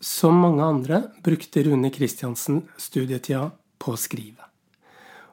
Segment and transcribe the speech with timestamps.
[0.00, 4.48] som mange andre brukte Rune Kristiansen studietida på å skrive.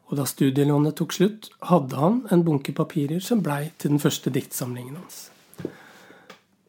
[0.07, 4.31] Og da studielånet tok slutt, hadde han en bunke papirer som blei til den første
[4.31, 5.27] diktsamlingen hans.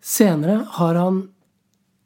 [0.02, 1.20] Senere har han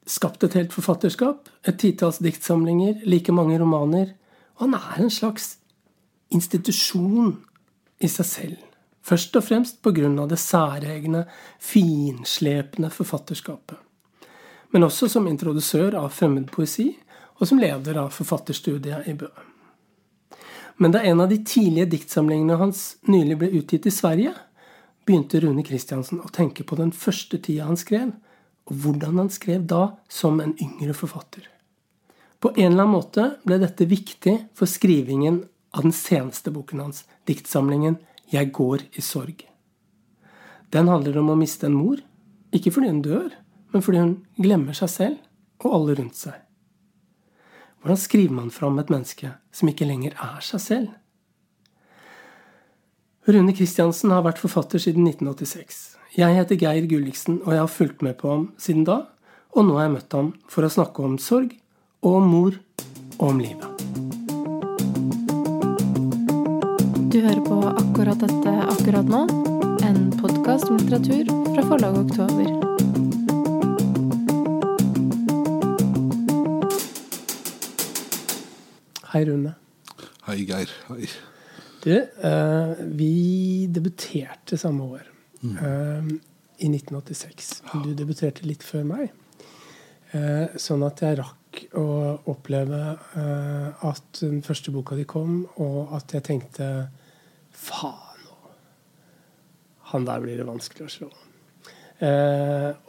[0.09, 4.13] skapt et helt forfatterskap, et titalls diktsamlinger, like mange romaner,
[4.59, 5.57] og han er en slags
[6.33, 7.37] institusjon
[8.03, 8.59] i seg selv.
[9.03, 10.27] Først og fremst pga.
[10.27, 11.25] det særegne,
[11.59, 13.79] finslepne forfatterskapet.
[14.73, 16.91] Men også som introdusør av fremmedpoesi,
[17.39, 19.29] og som leder av forfatterstudiet i Bø.
[20.81, 24.33] Men da en av de tidlige diktsamlingene hans nylig ble utgitt i Sverige,
[25.05, 28.13] begynte Rune Kristiansen å tenke på den første tida han skrev,
[28.71, 31.49] og hvordan han skrev da som en yngre forfatter.
[32.43, 35.43] På en eller annen måte ble dette viktig for skrivingen
[35.75, 37.99] av den seneste boken hans, diktsamlingen
[38.31, 39.45] 'Jeg går i sorg'.
[40.71, 41.99] Den handler om å miste en mor,
[42.53, 43.31] ikke fordi hun dør,
[43.73, 46.37] men fordi hun glemmer seg selv og alle rundt seg.
[47.83, 50.91] Hvordan skriver man fram et menneske som ikke lenger er seg selv?
[53.27, 55.81] Rune Kristiansen har vært forfatter siden 1986.
[56.19, 59.05] Jeg heter Geir Gulliksen, og jeg har fulgt med på ham siden da.
[59.55, 61.55] Og nå har jeg møtt ham for å snakke om sorg,
[62.03, 62.59] og om mor,
[63.21, 63.69] og om livet.
[67.13, 69.23] Du hører på akkurat dette akkurat nå,
[69.87, 72.72] en podkast om litteratur fra forlaget Oktober.
[79.13, 79.51] Hei, Rune.
[80.25, 80.71] Hei, Geir.
[80.89, 81.05] Hei.
[81.85, 85.03] Du, eh, vi debuterte samme år.
[85.43, 86.21] Mm.
[86.59, 87.51] I 1986.
[87.85, 89.11] Du debuterte litt før meg.
[90.17, 91.85] Eh, sånn at jeg rakk å
[92.33, 92.81] oppleve
[93.21, 96.71] eh, at den første boka di kom, og at jeg tenkte
[97.53, 98.25] Faen,
[99.93, 101.11] han der blir det vanskelig å slå.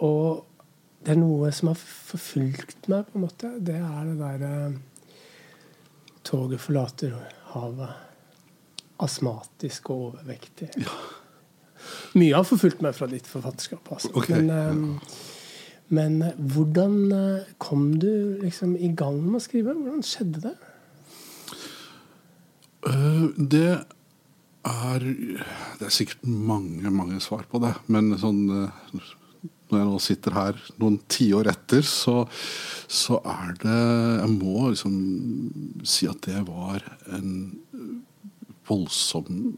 [0.07, 0.45] og
[1.03, 3.51] det er noe som har forfulgt meg, på en måte.
[3.59, 4.55] Det er det derre
[6.23, 7.15] Toget forlater
[7.53, 7.99] havet.
[9.03, 10.69] Astmatisk og overvektig.
[10.79, 10.93] Ja.
[12.15, 13.89] Mye har forfulgt meg fra ditt forfatterskap.
[13.91, 14.11] Altså.
[14.15, 14.39] Okay.
[14.39, 14.99] Men, um,
[15.93, 19.75] men, eh, hvordan eh, kom du liksom i gang med å skrive?
[19.75, 20.53] Hvordan skjedde det?
[22.87, 23.67] Uh, det
[24.63, 27.73] er Det er sikkert mange, mange svar på det.
[27.91, 28.45] Men sånn
[29.73, 32.21] når jeg nå sitter her noen tiår etter, så,
[32.87, 33.81] så, er det
[34.21, 34.95] Jeg må liksom
[35.87, 37.33] si at det var en
[38.69, 39.57] voldsom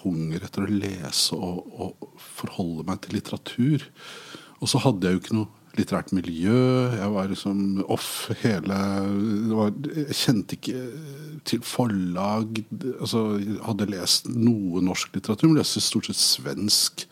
[0.00, 2.10] hunger etter å lese og, og,
[2.40, 3.86] forholde meg til litteratur.
[4.60, 6.60] Og så hadde jeg jo ikke noe litterært miljø.
[6.96, 8.76] Jeg var liksom off hele
[9.52, 10.84] var, Jeg kjente ikke
[11.48, 12.62] til forlag.
[12.98, 17.06] Altså, jeg hadde lest noe norsk litteratur, men leste stort sett svensk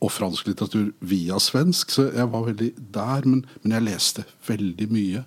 [0.00, 1.92] og fransk litteratur via svensk.
[1.92, 5.24] Så jeg var veldig der, men, men jeg leste veldig mye.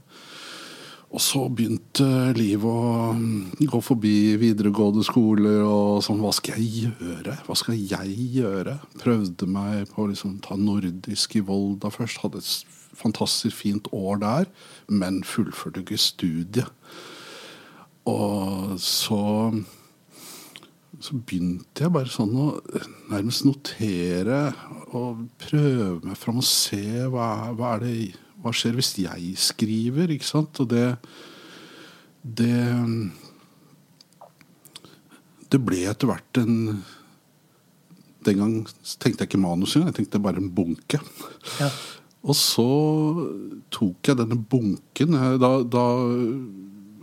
[1.14, 6.24] Og så begynte livet å mm, gå forbi videregående skoler og sånn.
[6.24, 7.36] Hva skal jeg gjøre?
[7.46, 8.80] Hva skal jeg gjøre?
[8.98, 12.24] Prøvde meg på å liksom, ta nordisk i Volda først.
[12.24, 14.50] Hadde et fantastisk fint år der,
[14.90, 16.74] men fullførte ikke studiet.
[18.10, 19.22] Og så
[21.04, 22.48] så begynte jeg bare sånn å
[23.12, 24.46] nærmest notere
[24.96, 30.12] og prøve meg fram og se hva, hva det hva skjer hvis jeg skriver?
[30.12, 30.60] Ikke sant?
[30.64, 30.98] Og det
[32.24, 33.12] Det
[35.52, 36.84] Det ble etter hvert en
[38.24, 38.54] Den gang
[39.00, 41.00] tenkte jeg ikke manus engang, jeg tenkte bare en bunke.
[41.60, 41.68] Ja.
[42.24, 42.64] Og så
[43.68, 45.18] tok jeg denne bunken.
[45.44, 45.84] Da, da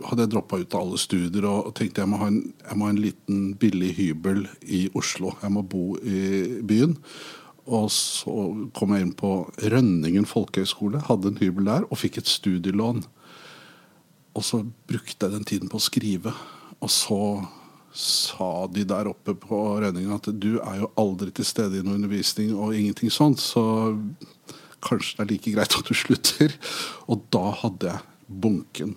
[0.07, 2.41] hadde jeg droppa ut av alle studier og tenkte jeg må, ha en,
[2.77, 5.35] må ha en liten billig hybel i Oslo.
[5.43, 6.97] Jeg må bo i byen.
[7.71, 8.33] Og så
[8.75, 9.31] kom jeg inn på
[9.71, 13.03] Rønningen folkehøgskole, hadde en hybel der, og fikk et studielån.
[14.35, 16.33] Og så brukte jeg den tiden på å skrive.
[16.81, 17.21] Og så
[17.93, 21.99] sa de der oppe på Rønningen at du er jo aldri til stede i noe
[21.99, 23.93] undervisning og ingenting sånt, så
[24.81, 26.55] kanskje det er like greit at du slutter.
[27.11, 28.07] Og da hadde jeg
[28.41, 28.95] bunken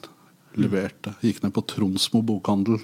[0.60, 1.10] levert.
[1.24, 2.80] Gikk ned på Tronsmo bokhandel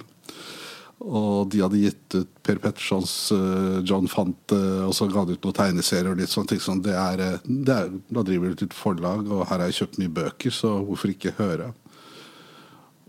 [1.01, 5.47] og de hadde gitt ut Per Pettersons uh, John Fante, og så ga de ut
[5.47, 6.61] noen tegneserier og litt sånne ting.
[6.61, 9.79] Sånn, det er, eh, det er, da driver de et forlag, og her har jeg
[9.79, 11.71] kjøpt mye bøker, så hvorfor ikke høre?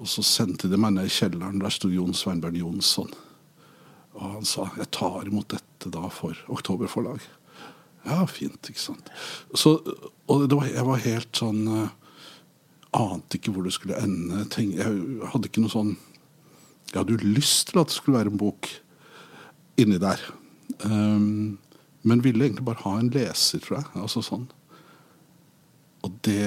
[0.01, 1.61] Og så sendte de meg ned i kjelleren.
[1.61, 3.13] Der sto Jon Sveinbjørn Jonsson.
[4.17, 7.21] Og han sa jeg tar imot dette da for Oktoberforlag.
[8.09, 9.13] Ja, fint, ikke sant.
[9.55, 9.77] Så,
[10.33, 11.61] og var, jeg var helt sånn
[12.93, 14.45] Ante ikke hvor det skulle ende.
[14.59, 15.95] Jeg hadde ikke noe sånn
[16.93, 18.69] jeg hadde jo lyst til at det skulle være en bok
[19.81, 20.21] inni der.
[20.85, 21.59] Um,
[22.05, 23.87] men ville egentlig bare ha en leser, tror jeg.
[24.03, 24.45] Altså sånn.
[26.05, 26.45] Og det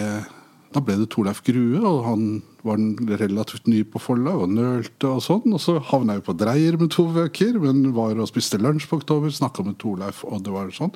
[0.76, 2.24] da ble det Torleif Grue, og han
[2.68, 2.82] var
[3.22, 5.54] relativt ny på forlag og nølte og sånn.
[5.56, 9.00] Og så havna jeg på Dreyer med to bøker, men var og spiste lunsj på
[9.00, 10.92] Oktober, snakka med Torleif, og det var sånn.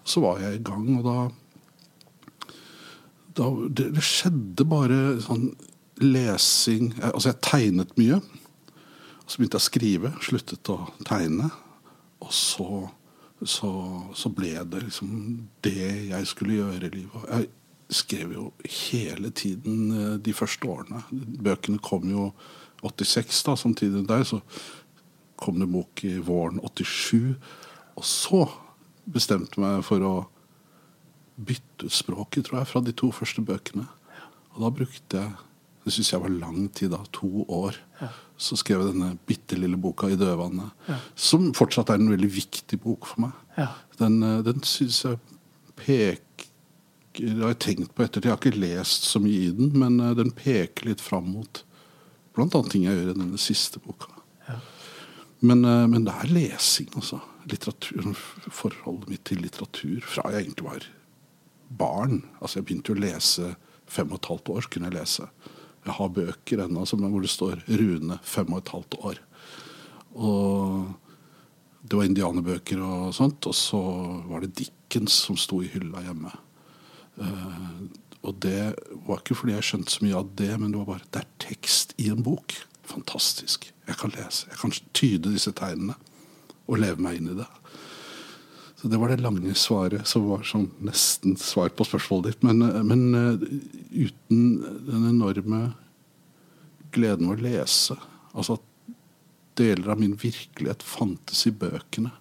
[0.00, 1.16] Og så var jeg i gang, og da,
[3.36, 5.50] da det, det skjedde bare sånn
[6.00, 8.20] lesing Altså, jeg tegnet mye.
[9.26, 11.50] Så begynte jeg å skrive, sluttet å tegne.
[12.24, 12.68] Og så,
[13.44, 13.70] så,
[14.16, 15.10] så ble det liksom
[15.64, 17.28] det jeg skulle gjøre i livet.
[17.28, 17.50] Jeg
[18.00, 21.04] skrev jo hele tiden eh, de første årene.
[21.10, 22.30] Bøkene kom jo
[22.82, 24.24] 86, da, samtidig der.
[24.26, 24.40] Så
[25.40, 27.36] kom det bok i våren 87.
[27.96, 28.44] Og så
[29.10, 30.14] bestemte jeg meg for å
[31.46, 33.86] bytte ut språket, tror jeg, fra de to første bøkene.
[34.54, 35.38] Og da brukte jeg
[35.80, 37.00] det syns jeg var lang tid, da.
[37.16, 37.76] To år.
[38.00, 38.10] Ja.
[38.40, 40.98] Så skrev jeg denne bitte lille boka 'I dødvannet', ja.
[41.16, 43.32] som fortsatt er en veldig viktig bok for meg.
[43.56, 43.68] Ja.
[43.98, 45.18] Den, eh, den syns jeg
[45.76, 46.26] peker
[47.20, 48.28] det har jeg tenkt på ettertid.
[48.28, 51.64] Jeg har ikke lest så mye i den, men uh, den peker litt fram mot
[52.36, 52.62] bl.a.
[52.70, 54.14] ting jeg gjør i denne siste boka.
[54.46, 54.60] Ja.
[55.42, 57.18] Men, uh, men, det er lesing, altså.
[57.50, 58.14] Litteratur,
[58.54, 60.86] forholdet mitt til litteratur fra jeg egentlig var
[61.70, 62.24] barn.
[62.40, 63.54] Altså Jeg begynte å lese
[63.90, 64.68] fem og et halvt år.
[64.70, 65.28] kunne Jeg lese.
[65.86, 69.20] Jeg har bøker ennå hvor det står 'Rune fem og et halvt år'.
[70.14, 70.94] Og
[71.82, 73.46] det var indianerbøker og sånt.
[73.46, 73.80] Og så
[74.28, 76.32] var det Dickens som sto i hylla hjemme.
[77.20, 77.88] Uh,
[78.22, 78.74] og det
[79.06, 81.30] var ikke fordi jeg skjønte så mye av det, men det var bare det er
[81.38, 82.52] tekst i en bok.
[82.84, 83.72] Fantastisk.
[83.86, 84.46] Jeg kan lese.
[84.50, 85.96] Jeg kan tyde disse tegnene
[86.68, 87.48] og leve meg inn i det.
[88.80, 92.46] Så Det var det lange svaret, som var sånn nesten svar på spørsmålet ditt.
[92.48, 93.42] Men, men uh,
[93.92, 94.40] uten
[94.86, 95.74] den enorme
[96.94, 97.98] gleden ved å lese,
[98.32, 98.64] altså at
[99.60, 102.14] deler av min virkelighet fantes i bøkene,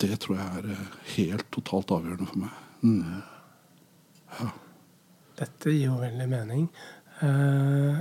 [0.00, 0.80] det tror jeg er
[1.14, 2.56] helt totalt avgjørende for meg.
[2.82, 3.20] Mm.
[4.38, 4.48] Ja.
[5.38, 6.66] Dette gir jo veldig mening.
[7.22, 8.00] Uh,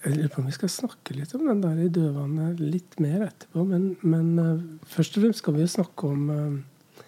[0.00, 3.20] jeg lurer på om vi skal snakke litt om den der i dødvannet litt mer
[3.26, 3.64] etterpå.
[3.68, 7.04] Men, men uh, først og fremst skal vi jo snakke om uh,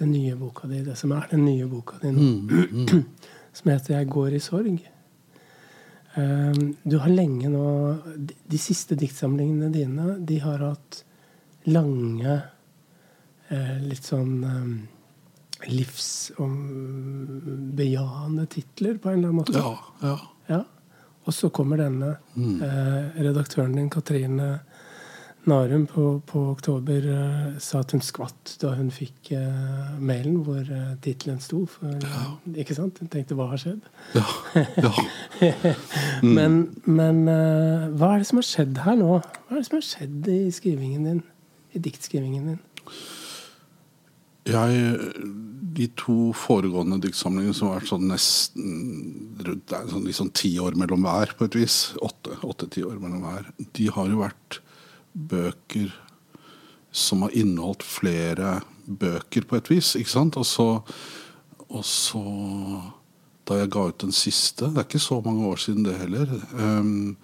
[0.00, 2.22] den nye boka di, det som er den nye boka di nå.
[2.26, 2.46] Mm,
[2.82, 3.04] mm.
[3.56, 4.84] som heter 'Jeg går i sorg'.
[6.16, 7.96] du har lenge nå
[8.48, 11.04] De siste diktsamlingene dine de har hatt
[11.66, 12.42] lange,
[13.84, 14.44] litt sånn
[15.68, 19.58] livsbejaende titler, på en eller annen måte.
[19.58, 20.18] Ja, ja.
[20.48, 20.64] ja.
[21.26, 22.16] Og så kommer denne.
[22.36, 22.58] Mm.
[22.62, 24.60] Eh, redaktøren din, Katrine
[25.46, 30.62] Narum, på, på Oktober eh, sa at hun skvatt da hun fikk eh, mailen hvor
[30.62, 31.64] eh, tittelen sto.
[31.70, 32.22] For, ja.
[32.62, 32.98] Ikke sant?
[33.02, 33.86] Hun tenkte 'hva har skjedd'?
[34.14, 34.26] Ja,
[34.82, 34.92] ja.
[36.16, 36.32] Mm.
[36.32, 36.54] men,
[36.88, 39.18] men eh, hva er det som har skjedd her nå?
[39.20, 41.18] Hva er det som har skjedd i skrivingen din?
[41.76, 42.60] I diktskrivingen din?
[44.46, 44.98] Jeg,
[45.76, 48.76] De to foregående diktsamlingene som har vært sånn nesten
[49.44, 53.90] rundt sånn, liksom ti år mellom hver, på et vis, åtte-ti år mellom hver, de
[53.92, 54.60] har jo vært
[55.12, 55.92] bøker
[56.96, 59.94] som har inneholdt flere bøker, på et vis.
[59.98, 60.38] ikke sant?
[60.40, 60.68] Og så,
[61.68, 62.22] og så
[63.46, 66.26] Da jeg ga ut den siste, det er ikke så mange år siden det heller,
[66.58, 67.16] um,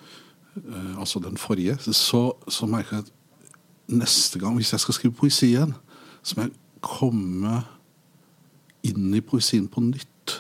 [0.55, 3.57] uh, altså den forrige, så, så merker jeg at
[3.91, 5.75] neste gang, hvis jeg skal skrive poesi igjen,
[6.23, 7.62] så må jeg komme
[8.87, 10.38] inn i poesien på nytt.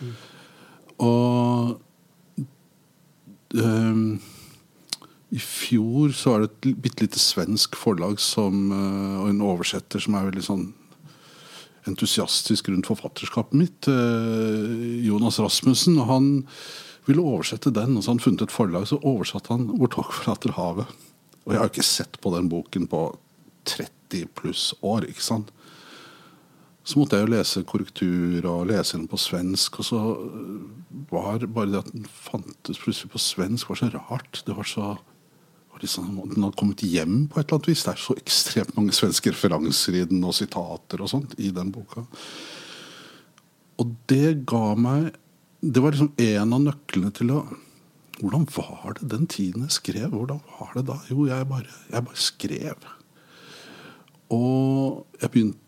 [0.00, 0.12] Mm.
[1.00, 1.80] Og
[3.56, 4.04] um,
[5.30, 10.02] i fjor så var det et bitte lite svensk forlag som, uh, og en oversetter
[10.02, 10.68] som er veldig sånn
[11.88, 15.96] entusiastisk rundt forfatterskapet mitt, uh, Jonas Rasmussen.
[16.02, 16.30] og Han
[17.08, 20.52] ville oversette den, og så han funnet et forlag, så oversatte han 'Hvor tog forlater
[20.52, 20.92] havet'.
[21.46, 23.16] Og jeg har ikke sett på den boken på
[23.64, 25.08] 30 pluss år.
[25.08, 25.50] ikke sant?
[26.90, 29.78] Så måtte jeg jo lese korrektur og lese den på svensk.
[29.78, 30.00] Og så
[31.12, 34.42] var bare det at den fantes plutselig på svensk, var så rart.
[34.46, 34.88] Det var så
[35.70, 37.84] var liksom, Den hadde kommet hjem på et eller annet vis.
[37.86, 41.70] Det er så ekstremt mange svenske referanser i den, og sitater og sånt i den
[41.70, 42.02] boka.
[43.80, 45.12] Og det ga meg
[45.60, 47.40] Det var liksom en av nøklene til å
[48.20, 50.10] Hvordan var det den tiden jeg skrev?
[50.12, 50.96] Hvordan var det da?
[51.08, 52.88] Jo, jeg bare, jeg bare skrev.
[54.36, 55.59] Og jeg begynte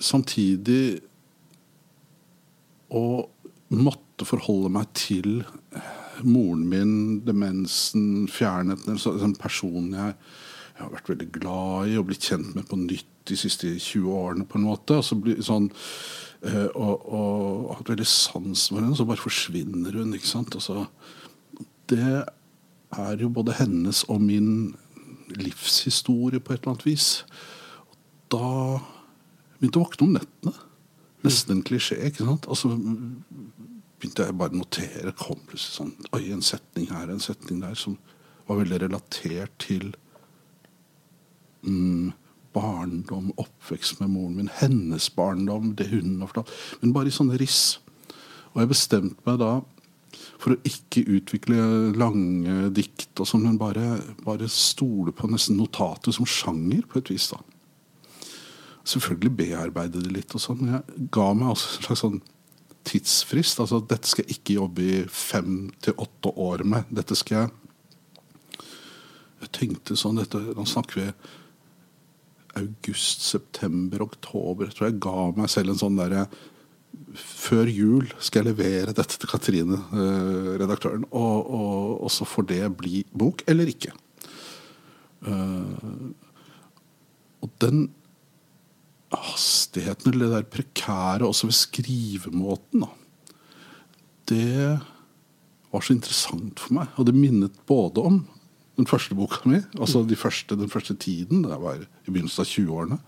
[0.00, 1.00] samtidig
[2.94, 3.28] å
[3.74, 5.42] måtte forholde meg til
[6.26, 6.94] moren min,
[7.26, 12.66] demensen, fjernheten En person jeg, jeg, har vært veldig glad i og blitt kjent med
[12.70, 14.46] på nytt de siste 20 årene.
[14.48, 15.68] på en måte, og, så bli, sånn,
[16.48, 20.14] eh, og, og hatt veldig sans for henne, så bare forsvinner hun.
[20.16, 20.86] ikke sant, altså,
[21.88, 22.24] Det
[22.96, 24.74] er jo både hennes og min
[25.36, 27.08] livshistorie på et eller annet vis
[27.90, 27.98] Og
[28.32, 28.52] da
[29.58, 30.54] begynte å våkne om nettene.
[31.26, 31.98] Nesten en klisjé.
[32.06, 32.46] ikke sant?
[32.50, 32.70] Altså,
[33.98, 35.14] begynte jeg bare å notere.
[35.18, 37.98] kom plutselig sånn, Oi, en setning her, en setning der, som
[38.48, 39.90] var veldig relatert til
[41.66, 42.12] mm,
[42.54, 46.54] barndom, oppvekst med moren min, hennes barndom, det hun har fortalt.
[46.80, 47.80] Men bare i sånne riss.
[48.54, 49.58] Og jeg bestemte meg da
[50.38, 51.58] for å ikke utvikle
[51.98, 57.10] lange dikt, og sånn, men bare, bare stole på nesten notatet som sjanger, på et
[57.12, 57.28] vis.
[57.34, 57.42] da.
[58.88, 62.20] Selvfølgelig bearbeide det litt, og sånn, jeg ga meg også en slags sånn
[62.88, 63.60] tidsfrist.
[63.60, 66.88] altså Dette skal jeg ikke jobbe i fem til åtte år med.
[66.90, 67.56] Dette skal jeg
[69.38, 71.10] Jeg tenkte sånn dette, Nå snakker vi
[72.58, 74.66] august, september, oktober.
[74.66, 76.24] Jeg tror jeg ga meg selv en sånn derre
[77.14, 81.04] Før jul skal jeg levere dette til Katrine, eh, redaktøren.
[81.12, 83.92] Og, og, og, så får det bli bok eller ikke.
[85.22, 86.10] Uh,
[87.42, 87.86] og den
[89.14, 92.90] hastigheten, eller det der prekære også ved skrivemåten, da,
[94.28, 94.78] det
[95.72, 96.92] var så interessant for meg.
[97.00, 98.20] Og det minnet både om
[98.78, 102.52] den første boka mi, altså de første, den første tiden, det var i begynnelsen av
[102.52, 103.00] 20-årene.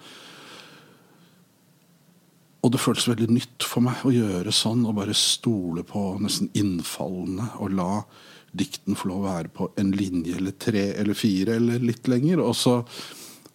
[2.60, 6.50] Og det føltes veldig nytt for meg å gjøre sånn, og bare stole på nesten
[6.58, 7.46] innfallene.
[7.64, 8.02] Og la
[8.50, 12.42] dikten få lov å være på en linje eller tre eller fire eller litt lenger.
[12.44, 12.80] Og så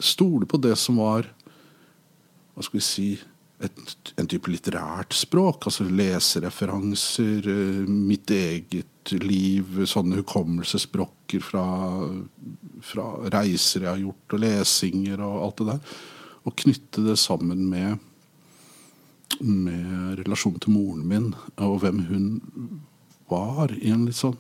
[0.02, 1.30] stole på det som var
[2.56, 3.10] Hva skal vi si
[3.64, 5.68] et, en type litterært språk.
[5.70, 11.66] Altså lesereferanser, eh, mitt eget liv, sånne hukommelsesbrokker fra,
[12.82, 15.96] fra reiser jeg har gjort, og lesinger og alt det der.
[16.46, 18.00] Og knytte det sammen med,
[19.42, 22.28] med relasjonen til moren min, og hvem hun
[23.30, 24.38] var i en litt sånn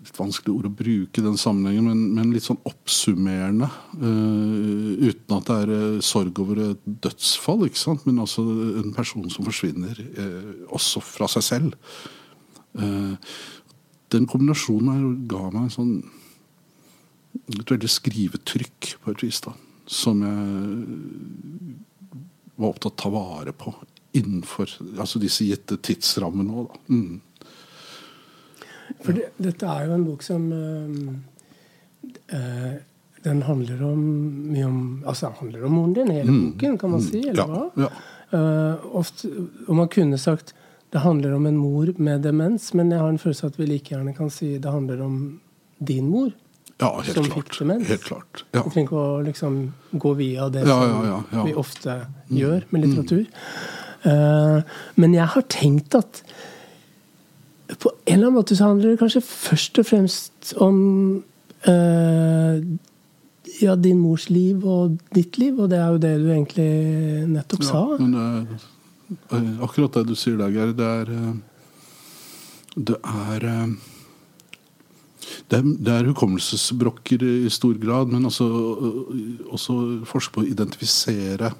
[0.00, 3.68] litt vanskelig ord å bruke i den sammenhengen, men, men litt sånn oppsummerende.
[4.00, 8.06] Uh, uten at det er uh, sorg over et dødsfall, ikke sant?
[8.08, 8.44] men altså
[8.80, 11.76] en person som forsvinner, uh, også fra seg selv.
[14.14, 15.96] den kombinasjonen her ga meg sånn
[17.50, 19.52] et veldig skrivetrykk, på et vis, da,
[19.90, 21.74] som jeg
[22.60, 23.74] var opptatt av å ta vare på
[24.18, 26.78] innenfor altså disse gitte tidsrammene òg.
[26.90, 27.20] Mm.
[29.04, 30.88] For det, dette er jo en bok som øh,
[33.24, 33.98] Den handler om
[34.50, 36.40] mye om Altså den handler om moren din, hele mm.
[36.46, 37.28] boken, kan man si.
[37.28, 37.70] Eller hva?
[37.76, 37.90] Ja, ja.
[38.30, 39.26] Uh, ofte,
[39.66, 40.54] og man kunne sagt
[40.90, 43.92] det handler om en mor med demens, men jeg har en følelse at vi like
[43.92, 45.40] gjerne kan si det handler om
[45.78, 46.30] din mor.
[46.80, 47.50] Ja, helt som klart.
[47.50, 47.88] fikk demens.
[47.88, 48.44] Helt klart.
[48.50, 48.64] Ja.
[48.64, 49.58] Vi trenger ikke å liksom,
[49.92, 52.38] gå via det som vi ofte mm.
[52.40, 53.26] gjør med litteratur.
[53.26, 53.34] Mm.
[54.00, 54.62] Uh,
[54.96, 56.22] men jeg har tenkt at
[58.10, 60.78] en eller annen måte så handler det kanskje først og fremst om
[61.68, 62.56] uh,
[63.60, 66.70] ja, din mors liv og ditt liv, og det er jo det du egentlig
[67.30, 67.84] nettopp ja, sa.
[68.00, 71.32] Men det er, akkurat det du sier der, Geir, det er eh,
[72.70, 73.72] Det er eh,
[75.50, 78.46] det er, det er hukommelsesbrokker i stor grad, men også,
[79.50, 79.74] også
[80.06, 81.50] forske på å identifisere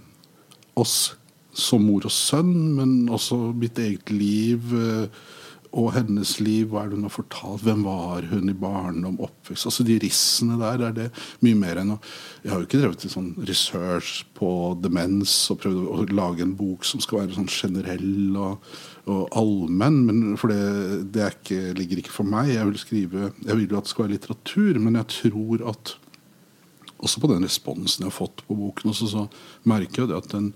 [0.78, 1.16] oss
[1.52, 4.72] som mor og sønn, men også mitt eget liv
[5.70, 9.68] og hennes liv, hva er det hun har fortalt, hvem var hun i barndom, oppvekst
[9.68, 11.06] altså De rissene der er det
[11.44, 11.98] mye mer enn å
[12.42, 14.50] Jeg har jo ikke drevet sånn research på
[14.82, 18.68] demens og prøvd å lage en bok som skal være sånn generell og,
[19.06, 22.50] og allmenn, men for det, det ikke, ligger ikke for meg.
[22.54, 25.96] Jeg vil skrive, jeg vil jo at det skal være litteratur, men jeg tror at
[27.00, 29.26] også på den responsen jeg har fått på boken, også, så
[29.68, 30.50] merker jeg at den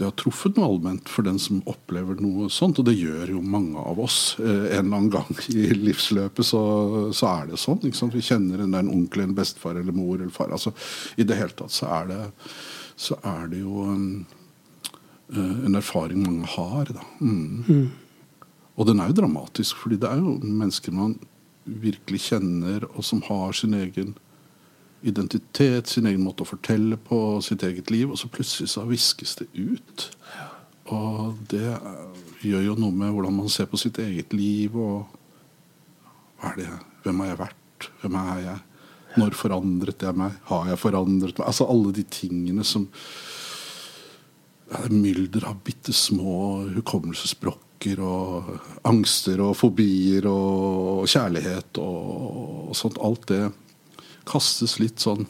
[0.00, 2.78] det har truffet noe allment for den som opplever noe sånt.
[2.80, 4.38] Og det gjør jo mange av oss.
[4.40, 4.46] Eh,
[4.78, 6.62] en eller annen gang i livsløpet så,
[7.16, 7.82] så er det sånn.
[7.84, 10.48] Vi kjenner en, en onkel, en bestefar eller mor eller far.
[10.56, 10.72] Altså,
[11.20, 12.20] I det hele tatt så er det,
[12.96, 14.06] så er det jo en,
[15.34, 16.94] eh, en erfaring mange har.
[16.96, 17.04] Da.
[17.20, 17.60] Mm.
[17.68, 18.48] Mm.
[18.80, 21.18] Og den er jo dramatisk, fordi det er jo mennesker man
[21.68, 24.16] virkelig kjenner, og som har sin egen
[25.06, 29.36] identitet, sin egen måte å fortelle på, sitt eget liv, og så plutselig så viskes
[29.40, 30.08] det ut.
[30.92, 31.76] Og det
[32.44, 35.06] gjør jo noe med hvordan man ser på sitt eget liv, og
[36.40, 36.68] hva er det,
[37.04, 38.58] hvem har jeg vært, hvem er jeg,
[39.18, 42.84] når forandret jeg meg, har jeg forandret meg Altså alle de tingene som
[44.86, 48.52] Mylder av bitte små hukommelsesbrokker og
[48.86, 53.00] angster og fobier og kjærlighet og, og sånt.
[53.02, 53.40] Alt det
[54.28, 55.26] kastes litt sånn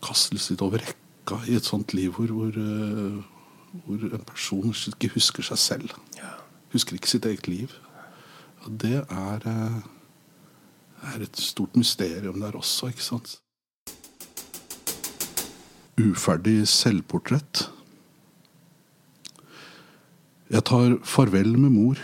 [0.00, 3.18] Kastes litt over rekka i et sånt liv hvor, hvor, eh,
[3.84, 5.92] hvor en person ikke husker seg selv.
[6.72, 7.74] Husker ikke sitt eget liv.
[8.64, 9.82] Og det er, eh,
[11.12, 13.36] er et stort mysterium der også, ikke sant?
[16.00, 17.66] Uferdig selvportrett.
[20.50, 21.98] Jeg tar farvel med mor.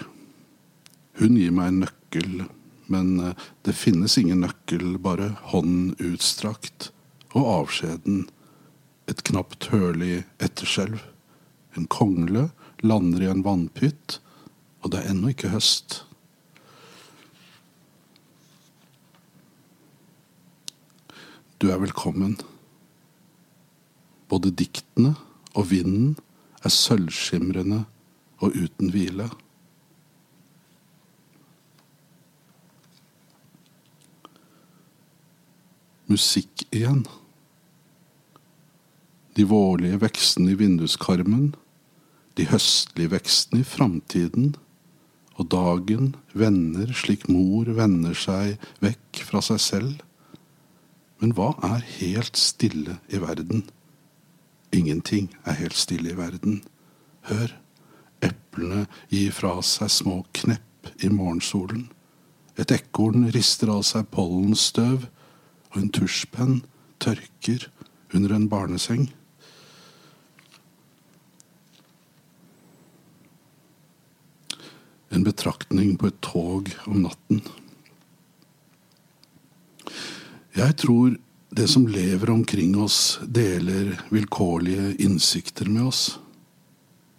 [1.19, 2.49] Hun gir meg en nøkkel,
[2.93, 6.91] men eh, det finnes ingen nøkkel, bare hånden utstrakt,
[7.35, 8.27] og avskjeden,
[9.07, 10.99] et knapt hørlig etterskjelv.
[11.79, 12.49] En kongle
[12.83, 14.19] lander i en vannpytt,
[14.83, 16.01] og det er ennå ikke høst.
[21.63, 22.35] Du er velkommen.
[24.29, 25.15] Både diktene
[25.57, 26.17] og vinden
[26.67, 27.85] er sølvskimrende
[28.45, 29.31] og uten hvile.
[36.07, 37.03] Musikk igjen.
[39.35, 41.49] De vårlige vekstene i vinduskarmen,
[42.39, 44.53] de høstlige vekstene i framtiden,
[45.37, 50.05] og dagen vender slik mor vender seg vekk fra seg selv.
[51.21, 53.67] Men hva er helt stille i verden?
[54.73, 56.63] Ingenting er helt stille i verden.
[57.27, 57.51] Hør,
[58.23, 61.89] eplene gir fra seg små knepp i morgensolen.
[62.57, 65.11] Et ekorn rister av seg pollenstøv,
[65.77, 66.61] og en tusjpenn
[67.05, 67.69] tørker
[68.17, 69.11] under en barneseng.
[75.13, 77.43] En betraktning på et tog om natten.
[80.57, 81.19] Jeg tror
[81.57, 86.03] det som lever omkring oss, deler vilkårlige innsikter med oss.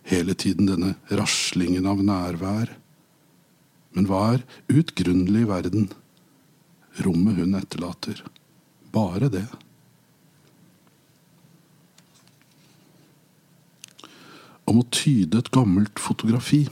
[0.10, 2.74] Hele tiden denne raslingen av nærvær.
[3.94, 5.88] Men hva er utgrunnelig verden?
[7.06, 8.24] Rommet hun etterlater.
[8.98, 9.46] Bare det.
[14.68, 16.64] Om å tyde et gammelt fotografi.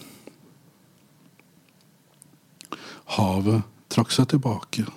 [3.15, 4.88] Havet trakk seg tilbake.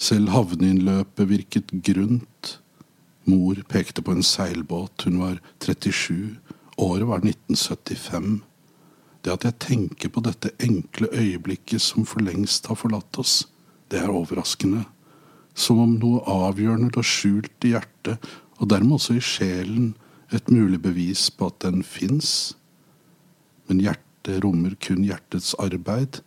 [0.00, 2.58] Selv havneinnløpet virket grunt.
[3.30, 5.08] Mor pekte på en seilbåt.
[5.08, 6.36] Hun var 37.
[6.76, 8.40] Året var 1975.
[9.24, 13.42] Det at jeg tenker på dette enkle øyeblikket som for lengst har forlatt oss,
[13.92, 14.86] det er overraskende.
[15.54, 19.92] Som om noe avgjørende lå skjult i hjertet, og dermed også i sjelen,
[20.30, 22.54] et mulig bevis på at den fins.
[23.66, 26.20] Men hjertet rommer kun hjertets arbeid,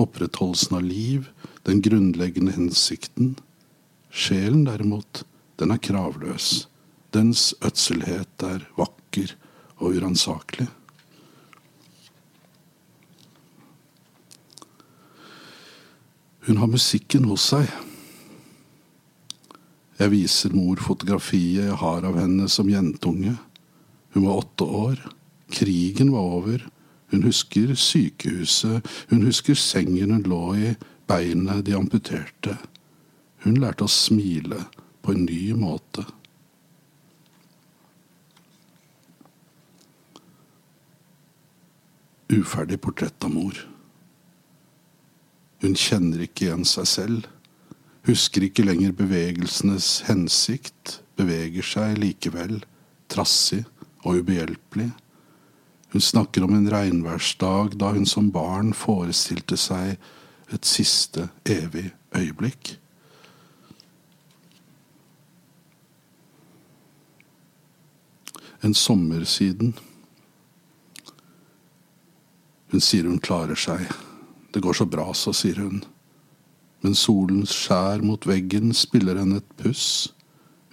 [0.00, 1.30] opprettholdelsen av liv,
[1.66, 3.34] den grunnleggende hensikten.
[4.10, 5.24] Sjelen, derimot,
[5.60, 6.66] den er kravløs.
[7.14, 9.34] Dens ødselhet er vakker
[9.80, 10.68] og uransakelig.
[16.46, 17.68] Hun har musikken hos seg.
[20.00, 23.34] Jeg viser mor fotografiet jeg har av henne som jentunge.
[24.14, 25.02] Hun var åtte år.
[25.52, 26.62] Krigen var over.
[27.10, 30.68] Hun husker sykehuset, hun husker sengen hun lå i,
[31.10, 32.54] beinet de amputerte.
[33.42, 34.62] Hun lærte å smile
[35.02, 36.04] på en ny måte.
[42.30, 43.58] Uferdig portrett av mor.
[45.60, 47.26] Hun kjenner ikke igjen seg selv,
[48.08, 52.60] husker ikke lenger bevegelsenes hensikt, beveger seg likevel,
[53.10, 53.64] trassig
[54.04, 54.90] og ubehjelpelig.
[55.90, 59.96] Hun snakker om en regnværsdag da hun som barn forestilte seg
[60.54, 62.76] et siste evig øyeblikk.
[68.62, 69.74] En sommer siden.
[72.70, 73.88] Hun sier hun klarer seg.
[74.52, 75.80] Det går så bra, så, sier hun.
[76.80, 80.10] Men solens skjær mot veggen spiller henne et puss.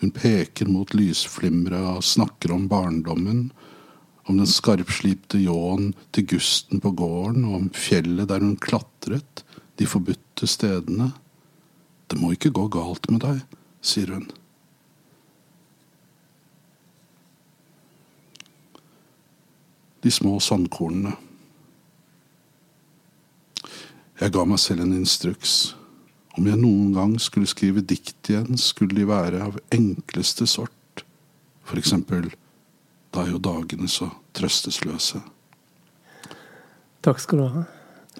[0.01, 3.49] Hun peker mot lysflimra og snakker om barndommen
[4.27, 9.43] om den skarpslipte ljåen til gusten på gården, og om fjellet der hun klatret,
[9.79, 11.13] de forbudte stedene.
[12.11, 13.39] Det må ikke gå galt med deg,
[13.79, 14.27] sier hun.
[20.03, 21.15] De små sandkornene.
[24.17, 25.75] Jeg ga meg selv en instruks.
[26.37, 31.03] Om jeg noen gang skulle skrive dikt igjen, skulle de være av enkleste sort.
[31.65, 32.29] For eksempel
[33.15, 35.23] da er jo dagene så trøstesløse.
[37.05, 37.63] Takk skal du ha.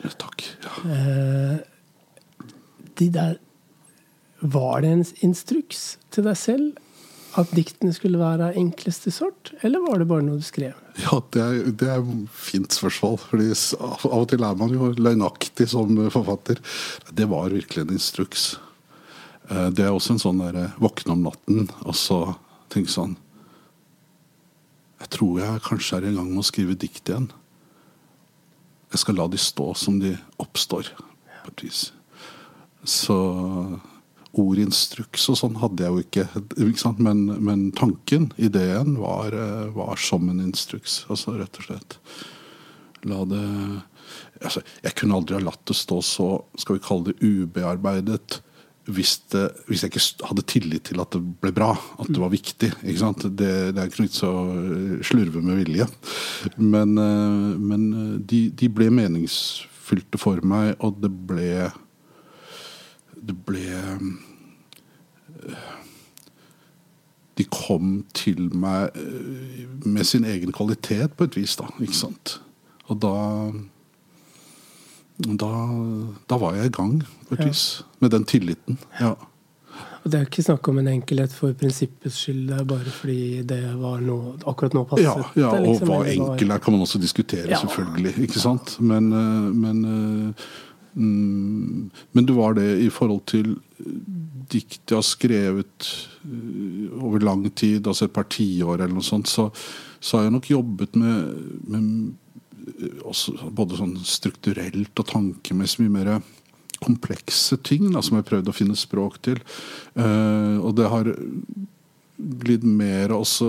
[0.02, 0.46] Ja, takk.
[0.64, 0.74] Ja.
[0.96, 2.48] Eh,
[2.98, 3.38] de der
[4.40, 6.76] Var det en instruks til deg selv
[7.38, 10.78] at diktene skulle være av enkleste sort, eller var det bare noe du skrev?
[11.04, 13.20] Ja, det er, det er fint spørsmål.
[13.22, 16.62] fordi Av og til er man jo løgnaktig som forfatter.
[17.14, 18.50] Det var virkelig en instruks.
[19.50, 22.22] Eh, det er også en sånn der våkne om natten og så
[22.74, 23.16] tenke sånn
[24.98, 27.30] jeg tror jeg kanskje er i gang med å skrive dikt igjen.
[28.94, 30.90] Jeg skal la de stå som de oppstår,
[31.44, 31.82] på et vis.
[32.88, 33.18] Så
[34.38, 36.26] ordinstruks og sånn hadde jeg jo ikke.
[36.68, 39.36] ikke men, men, tanken, ideen, var,
[39.76, 41.04] var, som en instruks.
[41.12, 42.00] Altså rett og slett
[43.06, 43.44] la det
[44.42, 46.28] altså, Jeg kunne aldri ha latt det stå så
[46.60, 48.42] skal vi kalle det ubearbeidet
[48.88, 52.32] hvis, det, hvis jeg ikke hadde tillit til at det ble bra, at det var
[52.32, 52.70] viktig.
[52.88, 53.10] ikke?
[53.28, 54.32] Det, det er ikke noe vits å
[55.04, 55.88] slurve med vilje.
[56.56, 61.50] Men, eh, men eh, de, de, ble meningsfylte for meg, og det ble
[63.28, 64.08] Det ble eh,
[67.38, 68.96] De kom til meg
[69.86, 71.70] med sin egen kvalitet, på et vis, da.
[71.80, 72.40] Ikke sant?
[72.88, 73.16] Og da
[75.18, 75.50] da,
[76.30, 77.64] da, var jeg i gang, på et vis.
[78.00, 78.78] Med den tilliten.
[79.02, 79.16] ja.
[80.04, 83.42] Og Det er ikke snakk om en enkelhet for prinsippets skyld, det er bare fordi
[83.44, 85.04] det var noe, akkurat nå passet.
[85.04, 87.60] Ja, ja og liksom, hva enkel er, kan man også diskutere, ja.
[87.60, 88.14] selvfølgelig.
[88.24, 88.78] ikke sant?
[88.80, 90.46] Men, eh, men, eh,
[90.98, 93.56] men det var det i forhold til
[94.48, 95.90] dikt jeg har skrevet
[96.26, 99.50] eh, over lang tid, altså et par tiår eller noe sånt, så,
[100.00, 106.12] så har jeg nok jobbet med, med også, både sånn strukturelt og tankemessig mye mer
[106.84, 109.40] komplekse ting da, som jeg har prøvd å finne språk til.
[109.98, 111.10] Uh, og det har
[112.18, 113.48] blitt mer også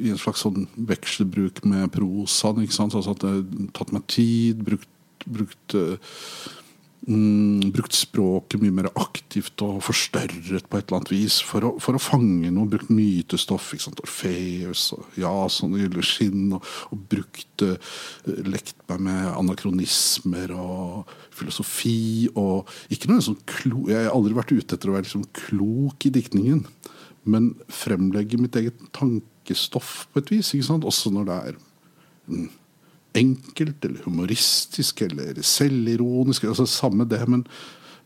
[0.00, 2.62] i en slags sånn vekselbruk med prosaen.
[2.64, 4.88] Altså at det har tatt meg tid, brukt,
[5.26, 5.96] brukt uh,
[7.08, 11.72] mm, brukt språket mye mer aktivt og forstørret på et eller annet vis for å,
[11.82, 12.68] for å fange noe.
[12.70, 13.70] Brukt mytestoff.
[13.74, 16.46] ikke sant, Orfeus og Jason og Gylleskinn.
[16.56, 17.94] Og, og brukt uh,
[18.46, 22.28] lekt meg med anakronismer og filosofi.
[22.34, 26.08] og ikke noe sånn klo, Jeg har aldri vært ute etter å være liksom klok
[26.08, 26.64] i diktningen.
[27.28, 30.54] Men fremlegge mitt eget tankestoff på et vis.
[30.54, 31.60] ikke sant, Også når det er
[32.30, 32.48] mm,
[33.16, 36.44] enkelt eller humoristisk eller selvironisk.
[36.44, 37.44] altså Samme det, men,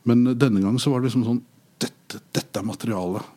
[0.03, 1.43] men denne gang så var det liksom sånn
[1.83, 3.33] dette, dette er materialet.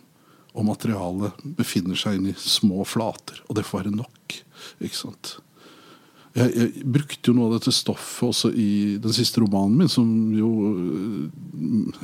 [0.58, 3.44] Og materialet befinner seg inni små flater.
[3.48, 4.38] Og det får være nok.
[4.82, 5.38] ikke sant?
[6.38, 10.10] Jeg, jeg, brukte jo noe av dette stoffet også i den siste romanen min, som
[10.38, 10.50] jo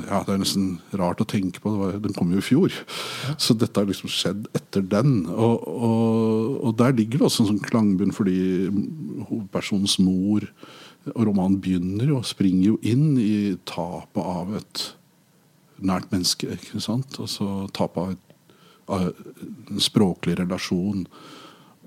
[0.07, 1.73] Ja, det er nesten rart å tenke på.
[1.77, 2.73] Var, den kom jo i fjor.
[2.73, 3.35] Ja.
[3.37, 5.27] Så dette har liksom skjedd etter den.
[5.29, 8.39] Og, og, og der ligger det også en sånn klangbunn fordi
[9.29, 10.47] hovedpersonens mor
[11.13, 14.85] Og romanen begynner jo, springer jo inn i tapet av et
[15.83, 16.49] nært menneske.
[16.57, 17.19] ikke sant?
[17.21, 18.53] Altså tapet av, et,
[18.87, 21.05] av en språklig relasjon.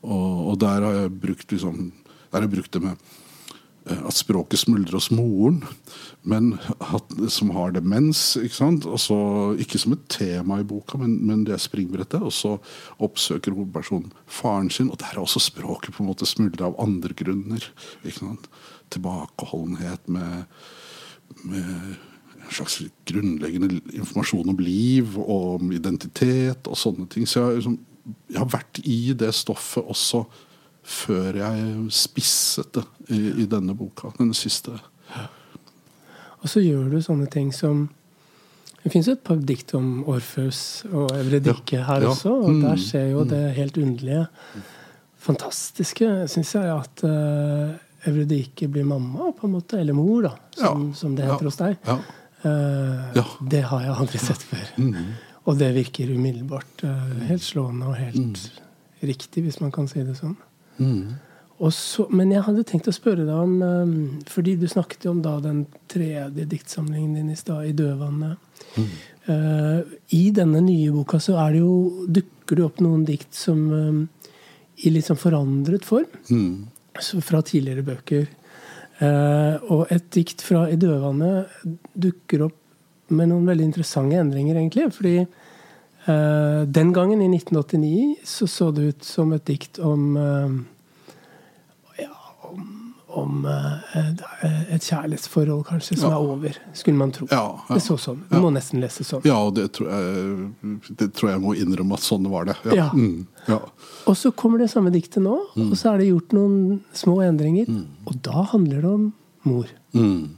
[0.04, 1.88] Og, og der har jeg brukt liksom
[2.32, 2.96] har jeg brukt det med
[3.86, 5.60] eh, at språket smuldrer hos moren,
[6.26, 8.22] men at, som har demens.
[8.40, 8.88] Ikke sant?
[8.88, 9.18] Også,
[9.62, 12.22] ikke som et tema i boka, men, men det er springbrettet.
[12.22, 12.56] Og så
[13.02, 17.16] oppsøker hovedpersonen faren sin, og der er også språket på en måte smuldra av andre
[17.16, 17.70] grunner.
[18.02, 18.50] Ikke sant?
[18.94, 20.44] Tilbakeholdenhet med,
[21.46, 21.96] med
[22.46, 27.26] en slags grunnleggende informasjon om liv og om identitet og sånne ting.
[27.26, 27.78] Så jeg, liksom,
[28.30, 30.24] jeg har vært i det stoffet også
[30.86, 34.12] før jeg spisset det i, i denne boka.
[34.18, 34.76] Denne siste.
[36.42, 37.88] Og så gjør du sånne ting som
[38.84, 41.86] Det fins et par dikt om Orfeus og Evredike ja.
[41.88, 42.12] her ja.
[42.12, 42.60] også, og mm.
[42.62, 44.20] der skjer jo det helt underlige,
[45.26, 47.72] fantastiske, syns jeg, at uh,
[48.06, 49.80] Evredike blir mamma, på en måte.
[49.82, 50.98] Eller mor, da, som, ja.
[51.00, 51.90] som det heter hos deg.
[52.46, 53.18] Uh,
[53.50, 54.70] det har jeg aldri sett før.
[54.78, 55.16] Mm.
[55.50, 59.02] Og det virker umiddelbart uh, helt slående og helt mm.
[59.10, 60.38] riktig, hvis man kan si det sånn.
[60.78, 61.14] Mm.
[61.72, 63.92] Så, men jeg hadde tenkt å spørre deg om um,
[64.28, 68.36] Fordi du snakket jo om da den tredje diktsamlingen din i stad, 'I dødvannet'.
[68.76, 68.90] Mm.
[69.26, 69.80] Uh,
[70.12, 74.02] I denne nye boka så er det jo, dukker det opp noen dikt som um,
[74.84, 76.12] i litt sånn forandret form.
[76.28, 76.68] Mm.
[77.24, 78.28] Fra tidligere bøker.
[79.00, 81.64] Uh, og et dikt fra 'I dødvannet'
[81.96, 82.60] dukker opp
[83.16, 84.92] med noen veldig interessante endringer, egentlig.
[84.92, 85.45] fordi Uh,
[86.06, 90.52] den gangen, i 1989, så så det ut som et dikt om uh,
[91.98, 92.12] ja,
[92.46, 93.96] om, om uh,
[94.70, 96.18] et kjærlighetsforhold, kanskje, som ja.
[96.18, 96.58] er over.
[96.78, 97.26] Skulle man tro.
[97.30, 97.42] Ja.
[97.68, 98.22] Det så sånn.
[98.30, 99.24] Du må nesten lese sånn.
[99.26, 102.58] Ja, og det tror, jeg, det tror jeg må innrømme at sånn var det.
[102.76, 102.88] Ja.
[102.94, 103.26] Mm,
[104.06, 105.70] og så kommer det samme diktet nå, mm.
[105.70, 107.70] og så er det gjort noen små endringer.
[107.70, 107.86] Mm.
[108.06, 109.08] Og da handler det om
[109.46, 109.70] mor.
[109.96, 110.36] Mm.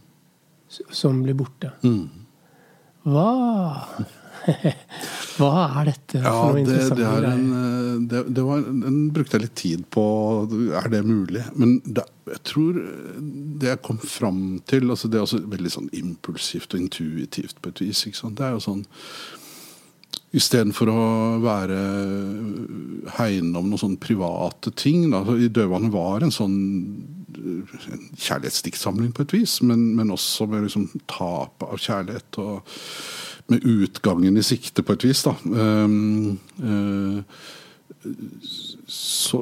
[0.68, 1.72] Som blir borte.
[1.85, 2.07] Mm.
[3.09, 3.28] Hva
[5.38, 7.01] Hva er dette ja, for noe det, interessant?
[7.01, 10.05] Det en, eh, det, det var, den brukte jeg litt tid på.
[10.81, 11.44] Er det mulig?
[11.55, 12.79] Men det, jeg tror
[13.62, 17.72] det jeg kom fram til altså Det er også veldig sånn impulsivt og intuitivt på
[17.72, 18.05] et vis.
[18.05, 18.85] Det er jo sånn
[20.36, 21.02] Istedenfor å
[21.40, 21.78] være
[23.16, 26.58] hegne om noen sånne private ting da, I 'Dødvannet' var en sånn
[27.38, 32.38] en kjærlighetsdiktsamling på et vis, men, men også med liksom tap av kjærlighet.
[32.42, 32.66] og
[33.48, 35.22] med utgangen i sikte, på et vis.
[35.24, 35.32] da.
[35.44, 37.22] Um, uh,
[38.86, 39.40] så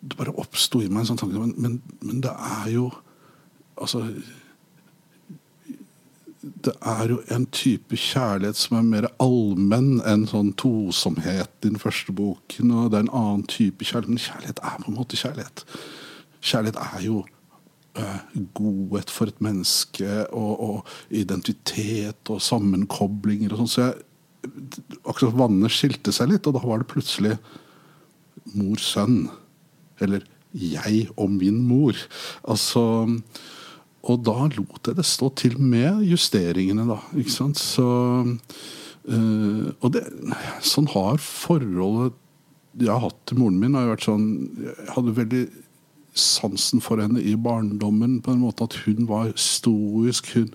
[0.00, 2.88] det bare oppsto i meg en sånn tanke men, men, men det er jo
[3.80, 4.02] Altså
[6.40, 11.80] det er jo en type kjærlighet som er mer allmenn enn sånn tosomhet i den
[11.80, 12.72] første boken.
[12.72, 14.14] Og det er en annen type kjærlighet.
[14.14, 15.64] Men kjærlighet er på en måte kjærlighet.
[16.40, 17.18] Kjærlighet er jo
[18.00, 23.72] uh, godhet for et menneske og, og, identitet og sammenkoblinger og sånn.
[23.74, 24.00] Så jeg,
[25.04, 27.36] akkurat vannet skilte seg litt, og da var det plutselig
[28.56, 29.26] mor-sønn.
[30.00, 30.24] Eller
[30.56, 32.00] jeg og min mor.
[32.48, 32.82] Altså
[34.00, 37.00] og da lot jeg det stå til med justeringene, da.
[37.20, 37.60] Ikke sant?
[37.60, 37.84] Så
[38.24, 40.06] øh, Og det,
[40.64, 42.16] sånn har forholdet
[42.78, 44.28] jeg har hatt til moren min, har jo vært sånn
[44.62, 45.42] Jeg hadde veldig
[46.20, 50.32] sansen for henne i barndommen på en måte at hun var stoisk.
[50.34, 50.48] Hun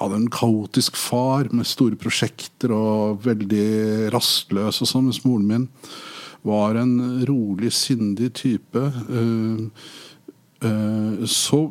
[0.00, 5.68] hadde en kaotisk far med store prosjekter og veldig rastløs og sånn, mens moren min
[6.46, 8.82] var en rolig, sindig type.
[9.06, 9.70] Uh,
[10.66, 11.62] uh, så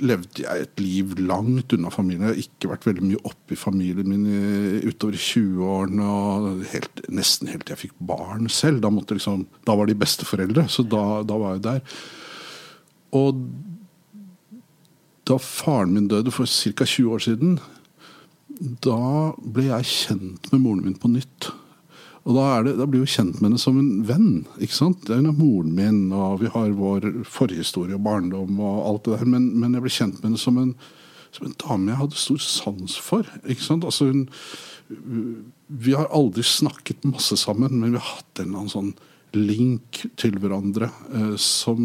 [0.00, 2.26] levde jeg et liv langt unna familien.
[2.28, 4.26] Jeg har ikke vært veldig mye oppe i familien min
[4.86, 6.06] utover i 20-årene.
[6.06, 8.82] og helt, Nesten helt til jeg fikk barn selv.
[8.84, 11.98] Da, liksom, da var de besteforeldre, så da, da, var jeg der.
[13.20, 13.44] Og
[15.28, 16.84] da faren min døde for ca.
[16.84, 17.58] 20 år siden,
[18.84, 21.52] da ble jeg kjent med moren min på nytt.
[22.28, 24.30] Og da, det, da, blir hun kjent med henne som en venn.
[24.60, 25.08] ikke sant?
[25.08, 29.30] Hun er moren min, og vi har vår forhistorie og barndom og alt det der.
[29.36, 30.74] Men, men jeg ble kjent med henne som en,
[31.32, 33.30] som en, dame jeg hadde stor sans for.
[33.46, 33.86] ikke sant?
[33.88, 34.26] Altså hun,
[35.70, 38.92] Vi har aldri snakket masse sammen, men vi har hatt en eller annen sånn
[39.36, 41.80] link til hverandre eh, som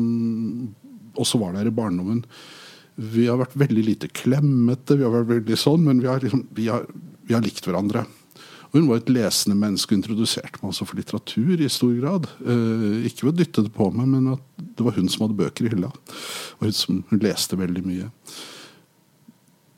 [1.15, 2.23] også var der i barndommen.
[2.95, 6.45] Vi har vært veldig lite klemmete, vi har vært veldig sånn, men vi har, liksom,
[6.55, 6.87] vi har,
[7.27, 8.05] vi har likt hverandre.
[8.75, 12.27] Hun var et lesende menneske og introduserte meg også for litteratur i stor grad.
[12.43, 15.37] Eh, ikke ved å dytte det på meg, men at det var hun som hadde
[15.39, 15.93] bøker i hylla.
[16.57, 18.09] Og hun som leste veldig mye.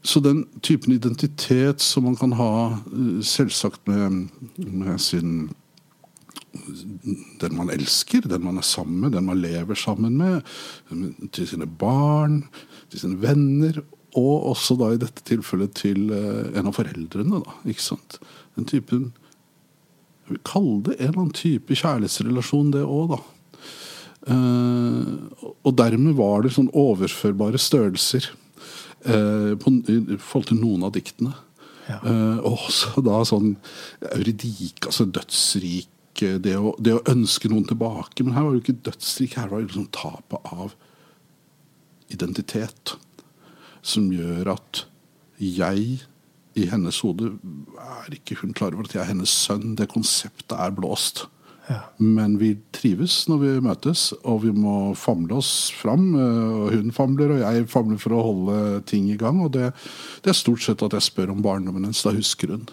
[0.08, 2.52] Så den typen identitet som man kan ha,
[2.90, 5.52] eh, selvsagt med, med sin
[7.38, 10.42] den man elsker, den man er sammen med, den man lever sammen med,
[11.36, 12.40] til sine barn,
[12.90, 13.78] til sine venner,
[14.18, 17.44] og også da i dette tilfellet til eh, en av foreldrene.
[17.44, 18.18] da, ikke sant?
[18.58, 23.20] En type Jeg vil kalle det en eller annen type kjærlighetsrelasjon, det òg, da.
[24.28, 28.26] Uh, og dermed var det sånn overførbare størrelser
[29.08, 31.32] uh, på, i forhold til noen av diktene.
[31.88, 32.02] Ja.
[32.44, 33.54] Og også da sånn
[34.10, 35.94] euridike, altså dødsrik
[36.44, 38.26] det å, det å, ønske noen tilbake.
[38.26, 40.74] Men her var det jo ikke dødsrik, her var det liksom tapet av
[42.14, 42.98] identitet.
[43.86, 44.84] Som gjør at
[45.40, 46.02] jeg
[46.58, 47.34] i hennes hode
[47.78, 49.76] er ikke hun klar over at jeg er hennes sønn.
[49.78, 51.26] Det konseptet er blåst.
[51.68, 51.82] Ja.
[52.00, 56.14] Men vi trives når vi møtes, og vi må famle oss fram.
[56.16, 59.42] Og hun famler, og jeg famler for å holde ting i gang.
[59.44, 59.74] Og det,
[60.24, 62.04] det er stort sett at jeg spør om barndommen hennes.
[62.06, 62.66] Da husker hun.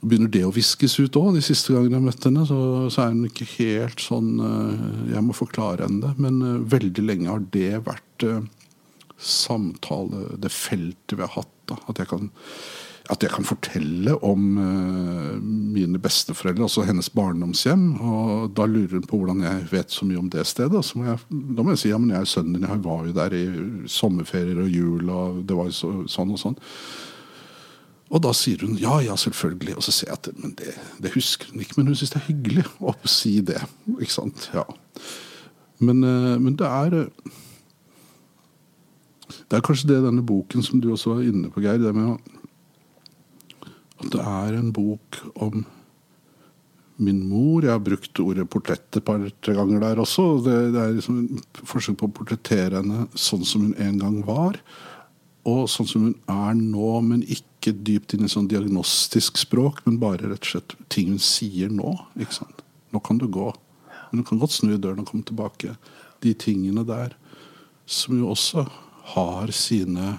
[0.00, 1.30] Og begynner det å viskes ut òg.
[1.38, 2.58] De siste gangene jeg har møtt henne, så,
[2.90, 6.12] så, er hun ikke helt sånn eh, Jeg må forklare henne det.
[6.20, 8.26] Men uh, veldig lenge har det vært
[9.24, 11.52] samtale, det feltet vi har hatt.
[11.70, 11.78] Da.
[11.88, 12.28] At jeg kan
[13.12, 17.82] at jeg kan fortelle om uh, mine besteforeldre, altså hennes barndomshjem.
[18.00, 20.80] Og da lurer hun på hvordan jeg vet så mye om det stedet.
[20.86, 23.04] Så må jeg, da må jeg si ja, men jeg er sønnen din, jeg var
[23.04, 23.42] jo der i
[23.92, 26.56] sommerferier og jul, og det var jo så, sånn og sånn.
[28.14, 29.76] Og da sier hun ja, ja, selvfølgelig.
[29.76, 30.72] Og så sier jeg at men det,
[31.04, 33.60] det husker hun ikke, men hun syns det er hyggelig å si det.
[33.98, 34.48] Ikke sant?
[34.56, 34.64] Ja.
[35.84, 37.40] Men, uh, men det er uh,
[39.28, 41.80] det er kanskje det denne boken som du også var inne på, Geir.
[41.80, 42.18] det med
[44.02, 45.64] At det er en bok om
[46.96, 47.64] min mor.
[47.64, 50.26] Jeg har brukt ordet portrett et par-tre ganger der også.
[50.44, 54.20] Det, det er liksom et forsøk på å portrettere henne sånn som hun en gang
[54.26, 54.60] var.
[55.48, 60.00] Og sånn som hun er nå, men ikke dypt inn i sånn diagnostisk språk, men
[60.00, 61.96] bare rett og slett ting hun sier nå.
[62.20, 62.64] ikke sant?
[62.94, 63.50] Nå kan du gå.
[64.10, 65.74] Men du kan godt snu i døren og komme tilbake.
[66.22, 67.16] De tingene der
[67.90, 68.64] som jo også
[69.12, 70.14] har sine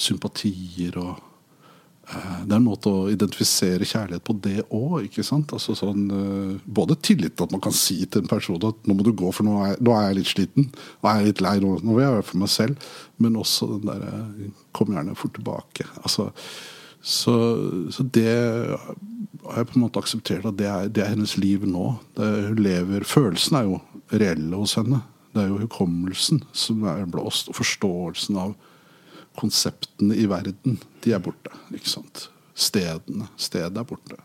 [0.00, 1.12] sympatier og
[2.08, 5.18] eh, Det er en måte å identifisere kjærlighet på, det òg.
[5.42, 8.96] Altså sånn, eh, både tillit til at man kan si til en person at 'nå
[8.96, 10.70] må du gå, for nå er, nå er jeg litt sliten'.
[10.72, 12.92] Nå er jeg litt lei, nå, nå vil jeg være for meg selv.
[13.18, 15.88] Men også den derre 'kom gjerne fort tilbake'.
[16.02, 16.32] Altså,
[17.02, 17.34] så,
[17.90, 18.30] så, det
[19.42, 21.98] har jeg på en måte akseptert at det er, det er hennes liv nå.
[22.14, 23.80] Det, hun lever, Følelsen er jo
[24.12, 25.02] reelle hos henne.
[25.32, 28.52] Det er jo hukommelsen som er blåst, og forståelsen av
[29.38, 30.78] konseptene i verden.
[31.04, 31.52] De er borte.
[31.72, 32.28] ikke sant?
[32.54, 33.30] Stedene.
[33.40, 34.20] Stedet er borte.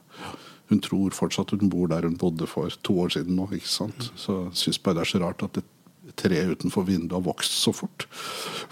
[0.67, 3.47] hun tror fortsatt hun bor der hun bodde for to år siden nå.
[3.55, 4.11] ikke sant?
[4.19, 5.73] Så syns bare det er så rart at et
[6.17, 8.07] tre utenfor vinduet har vokst så fort.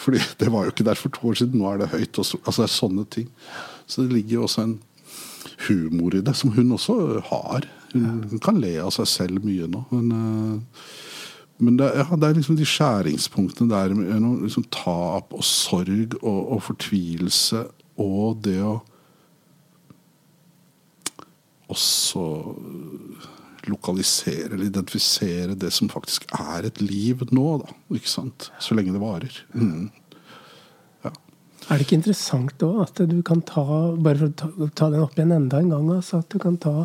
[0.02, 1.62] Fordi det var jo ikke der for to år siden.
[1.62, 2.20] Nå er det høyt.
[2.20, 3.32] Så, altså det er sånne ting.
[3.88, 4.78] Så det ligger jo også en
[5.68, 7.68] humor i det, som hun også har.
[7.94, 9.86] Hun kan le av seg selv mye nå.
[9.94, 10.86] Men, uh,
[11.58, 16.42] men det, ja, det, er liksom de skjæringspunktene der med liksom tap og sorg og,
[16.58, 17.64] og fortvilelse
[18.04, 18.76] og det å
[21.72, 22.24] også
[23.66, 27.46] lokalisere eller identifisere det som faktisk er et liv nå.
[27.64, 28.50] Da, ikke sant?
[28.62, 29.40] Så lenge det varer.
[29.56, 29.90] Mm.
[31.06, 31.12] Ja.
[31.70, 33.66] Er det ikke interessant da at du kan ta
[33.98, 36.60] bare for å ta, ta den opp igjen enda en gang, altså at du kan
[36.62, 36.84] ta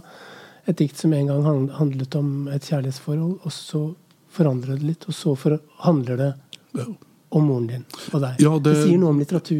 [0.68, 3.84] et dikt som en gang handlet om et kjærlighetsforhold, og så
[4.30, 6.32] forandre det litt, og så for, handler det
[7.30, 8.40] om moren din og deg.
[8.42, 9.58] Ja, det, det, sier noe om litteratur,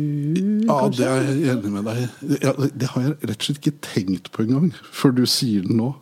[0.66, 1.06] ja, kanskje?
[1.06, 3.76] Ja, det er jeg enig med deg ja, Det har jeg rett og slett ikke
[3.86, 5.92] tenkt på engang, før du sier det nå.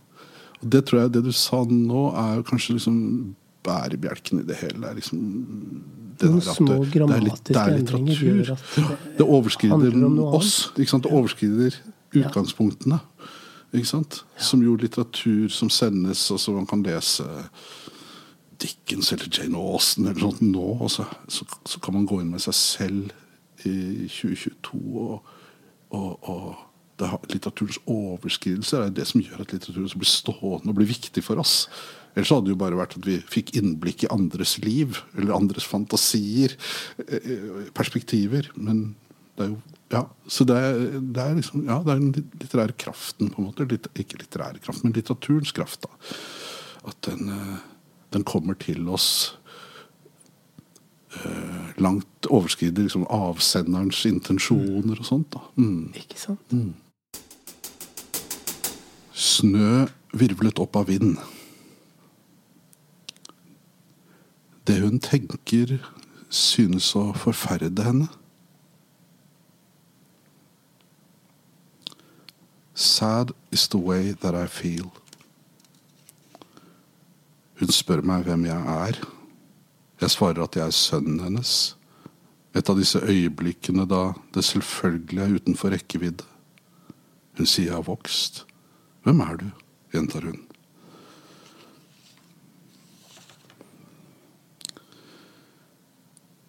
[0.59, 2.99] Og det tror jeg det du sa nå, er kanskje liksom
[3.69, 4.81] bærebjelken i det hele.
[4.81, 5.27] Det er liksom
[6.19, 8.87] det Noen små det, grammatiske det er litt, det er endringer gjør at det,
[9.21, 10.55] det overskrider oss.
[10.75, 11.05] Ikke sant?
[11.07, 11.77] Det overskrider
[12.19, 12.99] utgangspunktene.
[13.77, 14.23] Ikke sant?
[14.41, 17.27] Som jo litteratur som sendes, og som man kan lese
[18.59, 22.33] Dickens eller Jane Austen eller noe nå, og så, så, så, kan man gå inn
[22.33, 25.37] med seg selv i 2022 og,
[25.95, 26.43] og, og
[26.99, 31.41] det, litteraturens overskridelse er det som gjør at litteraturen blir stående og blir viktig for
[31.43, 31.65] oss.
[32.17, 35.67] Ellers hadde det jo bare vært at vi fikk innblikk i andres liv, eller andres
[35.69, 36.57] fantasier,
[37.07, 38.51] eh, perspektiver.
[38.57, 38.97] Men
[39.37, 42.75] det er jo Ja, så det er, det er liksom Ja, det er den litterære
[42.77, 43.65] kraften, på en måte.
[43.71, 45.89] Litt, ikke litterære kraft, men litteraturens kraft, da.
[46.91, 47.63] At den eh,
[48.13, 49.39] den kommer til oss
[51.17, 55.33] uh, langt overskrider liksom, avsenderens intensjoner og sånt.
[55.35, 55.43] Da.
[55.57, 55.93] Mm.
[55.95, 56.53] Ikke sant?
[56.53, 56.75] Mm.
[59.13, 61.19] Snø virvlet opp av vind.
[64.69, 65.79] Det hun tenker,
[66.29, 68.09] synes å forferde henne.
[72.79, 74.93] Sad is the way that I feel.
[77.59, 78.99] Hun spør meg hvem jeg er.
[79.99, 81.55] Jeg svarer at jeg er sønnen hennes.
[82.55, 86.27] Et av disse øyeblikkene da det selvfølgelig er utenfor rekkevidde.
[87.39, 88.45] Hun sier jeg har vokst.
[89.03, 89.49] Hvem er du?
[89.95, 90.39] gjentar hun.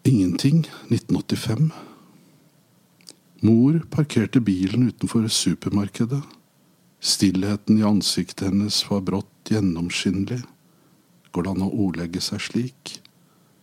[0.06, 1.70] Ingenting 1985.
[3.42, 6.22] Mor parkerte bilen utenfor supermarkedet.
[7.00, 10.42] Stillheten i ansiktet hennes var brått gjennomskinnelig.
[11.32, 13.00] Går det an å ordlegge seg slik?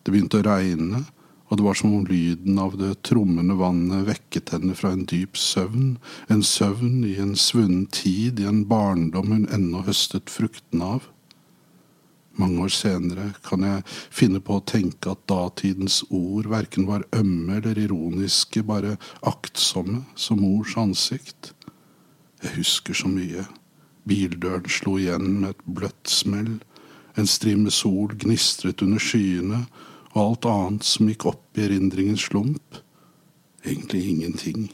[0.03, 1.03] Det begynte å regne,
[1.47, 5.39] og det var som om lyden av det trommende vannet vekket henne fra en dyp
[5.39, 5.97] søvn,
[6.31, 11.07] en søvn i en svunnen tid, i en barndom hun ennå høstet fruktene av.
[12.37, 17.61] Mange år senere kan jeg finne på å tenke at datidens ord verken var ømme
[17.63, 21.55] eller ironiske, bare aktsomme som mors ansikt.
[22.43, 23.47] Jeg husker så mye.
[24.07, 26.59] Bildøren slo igjen med et bløtt smell.
[27.17, 29.65] En strim sol gnistret under skyene,
[30.13, 32.81] og alt annet som gikk opp i erindringens slump.
[33.65, 34.69] Egentlig ingenting.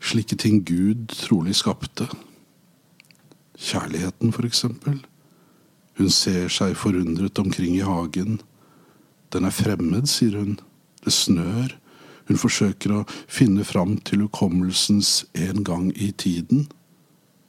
[0.00, 2.08] Slike ting Gud trolig skapte.
[3.60, 5.00] Kjærligheten, for eksempel.
[6.00, 8.40] Hun ser seg forundret omkring i hagen.
[9.32, 10.56] Den er fremmed, sier hun.
[11.04, 11.76] Det snør.
[12.30, 16.68] Hun forsøker å finne fram til hukommelsens en gang i tiden.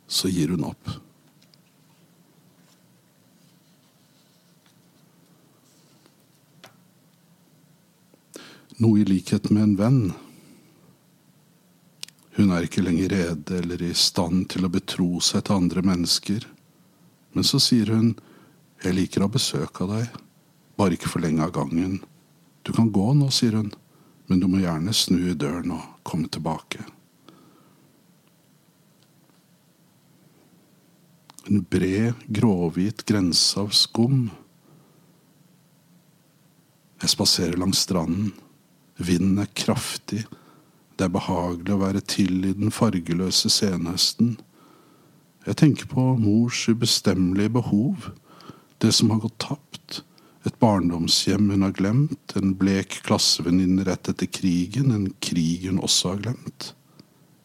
[0.09, 0.89] Så gir hun opp.
[8.81, 9.99] Noe i likhet med en venn.
[12.39, 16.47] Hun er ikke lenger rede eller i stand til å betro seg til andre mennesker.
[17.37, 18.15] Men så sier hun,
[18.81, 20.17] jeg liker å ha besøk av deg,
[20.73, 21.99] bare ikke for lenge av gangen.
[22.65, 23.69] Du kan gå nå, sier hun
[24.31, 26.85] men du må gjerne snu i døren og komme tilbake.
[31.51, 34.29] En bred, gråhvit grense av skum.
[37.01, 38.29] Jeg spaserer langs stranden.
[38.95, 40.21] Vinden er kraftig.
[40.95, 44.37] Det er behagelig å være til i den fargeløse senhøsten.
[45.43, 48.13] Jeg tenker på mors ubestemmelige behov,
[48.79, 50.05] det som har gått tapt
[50.47, 56.15] et barndomshjem hun har glemt, en blek klassevenninne rett etter krigen, en krig hun også
[56.15, 56.71] har glemt.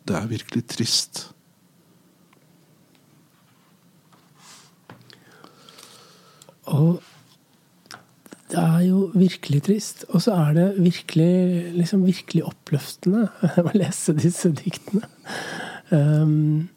[0.06, 1.26] Det er virkelig trist.
[6.66, 7.02] Og
[8.50, 10.04] det er jo virkelig trist.
[10.08, 13.26] Og så er det virkelig, liksom virkelig oppløftende
[13.66, 15.06] å lese disse diktene.
[15.90, 16.68] Um,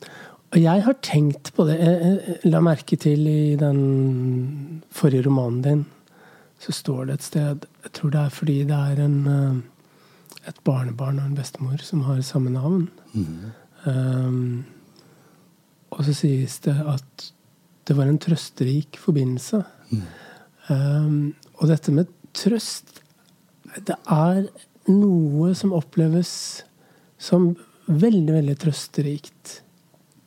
[0.50, 1.78] og jeg har tenkt på det.
[1.78, 5.86] Jeg la merke til i den forrige romanen din,
[6.60, 10.64] så står det et sted Jeg tror det er fordi det er en, eh, et
[10.68, 12.90] barnebarn og en bestemor som har samme navn.
[13.14, 13.52] Mm.
[13.86, 14.66] Um,
[15.92, 17.30] og så sies det at
[17.88, 19.64] det var en trøsterik forbindelse.
[19.90, 20.02] Mm.
[20.70, 23.00] Um, og dette med trøst
[23.88, 24.44] Det er
[24.90, 26.64] noe som oppleves
[27.18, 27.56] som
[27.88, 29.60] veldig, veldig trøsterikt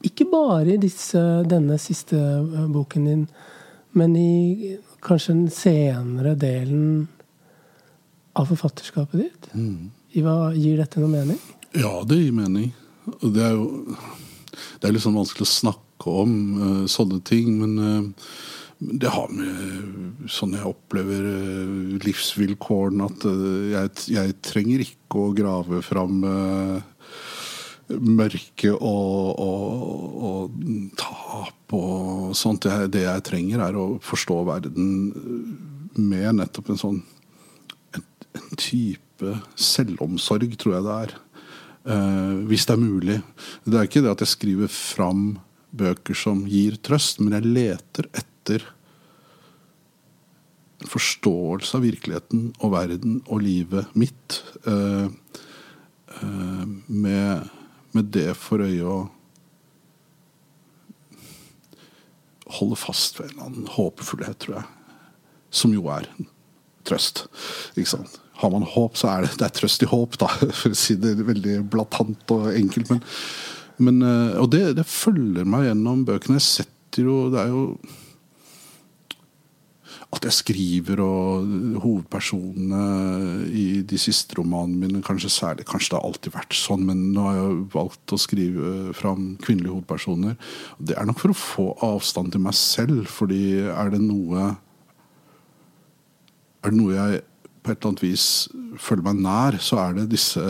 [0.07, 2.19] ikke bare i disse, denne siste
[2.73, 3.27] boken din,
[3.99, 7.09] men i kanskje den senere delen
[8.39, 9.51] av forfatterskapet ditt.
[9.55, 9.91] Mm.
[10.13, 11.41] Gir dette noe mening?
[11.77, 12.73] Ja, det gir mening.
[13.23, 13.97] Det er jo
[14.53, 18.27] det er litt sånn vanskelig å snakke om uh, sånne ting, men uh,
[18.83, 25.83] det har med sånn jeg opplever uh, livsvilkårene at jeg, jeg, trenger ikke å grave
[25.87, 26.23] fram
[28.01, 30.57] mørke og, og, og,
[30.99, 32.67] tap og sånt.
[32.67, 34.89] Det, det, jeg trenger, er å forstå verden
[35.99, 37.01] med nettopp en sånn
[37.97, 38.07] en,
[38.39, 41.17] en type selvomsorg, tror jeg det er.
[41.83, 43.19] Eh, hvis det er mulig.
[43.65, 45.25] Det er ikke det at jeg skriver fram
[45.73, 48.65] bøker som gir trøst, men jeg leter etter
[50.83, 54.43] forståelse av virkeligheten og verden og livet mitt.
[54.67, 55.09] Eh,
[56.87, 57.51] med
[57.97, 59.01] med det for øye å
[62.59, 64.67] holde fast ved en eller annen håpefullhet, tror jeg.
[65.53, 66.09] Som jo er
[66.89, 67.27] trøst.
[67.77, 68.19] Ikke sant?
[68.43, 70.29] Har man håp, så er det, det er trøst i håp, da,
[70.61, 72.93] for å si det veldig blatant og enkelt.
[72.93, 73.03] Men,
[73.89, 76.41] men eh, og det, det, følger meg gjennom bøkene.
[76.41, 77.67] Jeg setter jo Det er jo
[80.13, 81.47] at jeg skriver, og
[81.81, 82.83] hovedpersonene
[83.49, 87.25] i de siste romanene mine Kanskje særlig, kanskje det har alltid vært sånn, men nå
[87.25, 90.37] har jeg valgt å skrive fram kvinnelige hovedpersoner.
[90.79, 94.53] Det er nok for å få avstand til meg selv, fordi er det noe
[96.63, 97.23] Er det noe jeg
[97.63, 98.27] på et eller annet vis
[98.79, 100.45] føler meg nær, så er det disse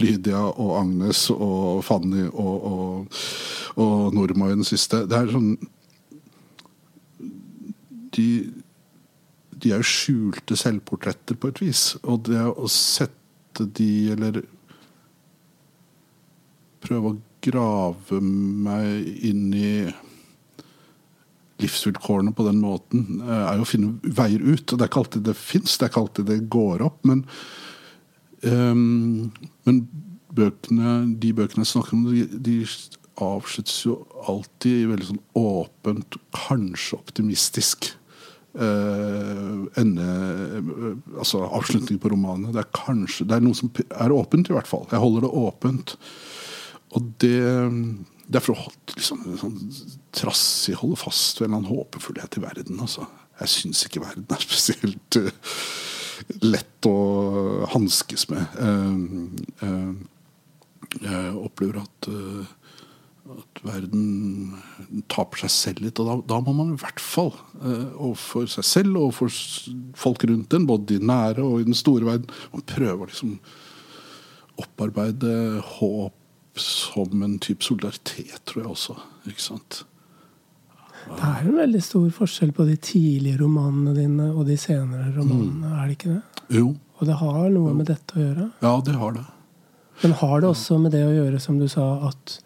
[0.00, 3.20] Lydia og Agnes og Fanny og, og,
[3.76, 5.04] og Norma i den siste.
[5.06, 5.54] Det er sånn
[8.16, 8.26] de
[9.62, 11.84] de er jo skjulte selvportretter på et vis.
[12.02, 14.40] Og det å sette de, eller
[16.82, 19.74] prøve å grave meg inn i
[21.62, 24.64] livsvilkårene på den måten, eh, er jo å finne veier ut.
[24.66, 26.98] Og det er ikke alltid det fins, det er ikke alltid det går opp.
[27.06, 27.22] Men,
[28.42, 29.30] um,
[29.66, 29.84] men
[30.34, 32.58] bøkene, de bøkene jeg snakker om, de, de
[33.22, 37.92] avsluttes jo alltid veldig sånn åpent, kanskje optimistisk
[38.58, 40.06] uh, ende,
[40.60, 42.52] uh, altså avslutning på romanene.
[42.54, 44.86] Det er kanskje, det er noe som er åpent, i hvert fall.
[44.90, 45.96] Jeg holder det åpent.
[46.92, 47.40] Og det,
[48.28, 49.58] det er for å liksom, sånn,
[50.12, 52.82] trassig holde fast ved en eller annen håpefullhet i verden.
[52.84, 53.06] Altså.
[53.40, 55.30] Jeg syns ikke verden er spesielt uh,
[56.44, 56.96] lett å
[57.72, 58.44] hanskes med.
[61.02, 62.06] jeg opplever at
[63.30, 64.56] at verden
[65.12, 66.00] taper seg selv litt.
[66.02, 67.30] Og da, da må man i hvert fall
[67.62, 69.42] eh, overfor seg selv og for
[69.98, 73.36] folk rundt den, både i nære og i den store verden, man prøver å liksom
[74.62, 78.98] opparbeide håp som en type solidaritet, tror jeg også.
[79.30, 79.82] Ikke sant?
[81.02, 85.70] Det er en veldig stor forskjell på de tidlige romanene dine og de senere romanene,
[85.70, 85.78] mm.
[85.78, 86.42] er det ikke det?
[86.58, 86.68] Jo.
[87.00, 87.76] Og det har noe jo.
[87.78, 88.48] med dette å gjøre?
[88.62, 89.24] Ja, det har det.
[90.02, 92.36] Men har det også med det å gjøre, som du sa, at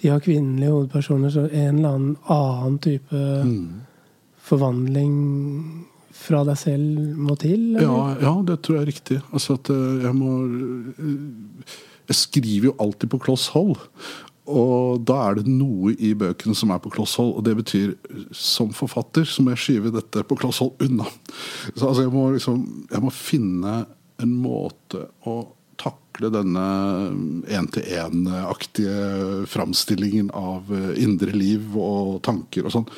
[0.00, 3.64] de har kvinnelige hovedpersoner, så en eller annen annen type mm.
[4.48, 5.14] forvandling
[6.20, 7.76] fra deg selv må til?
[7.80, 9.20] Ja, ja, det tror jeg er riktig.
[9.32, 11.78] Altså at eh, jeg må eh,
[12.10, 13.76] Jeg skriver jo alltid på kloss hold.
[14.50, 17.36] Og da er det noe i bøkene som er på kloss hold.
[17.38, 17.94] Og det betyr
[18.34, 21.06] som forfatter så må jeg skyve dette på kloss hold unna.
[21.76, 23.76] Så altså jeg må liksom Jeg må finne
[24.20, 25.40] en måte å
[26.20, 32.88] takle denne én-til-én-aktige framstillingen av eh, indre liv og tanker og sånn.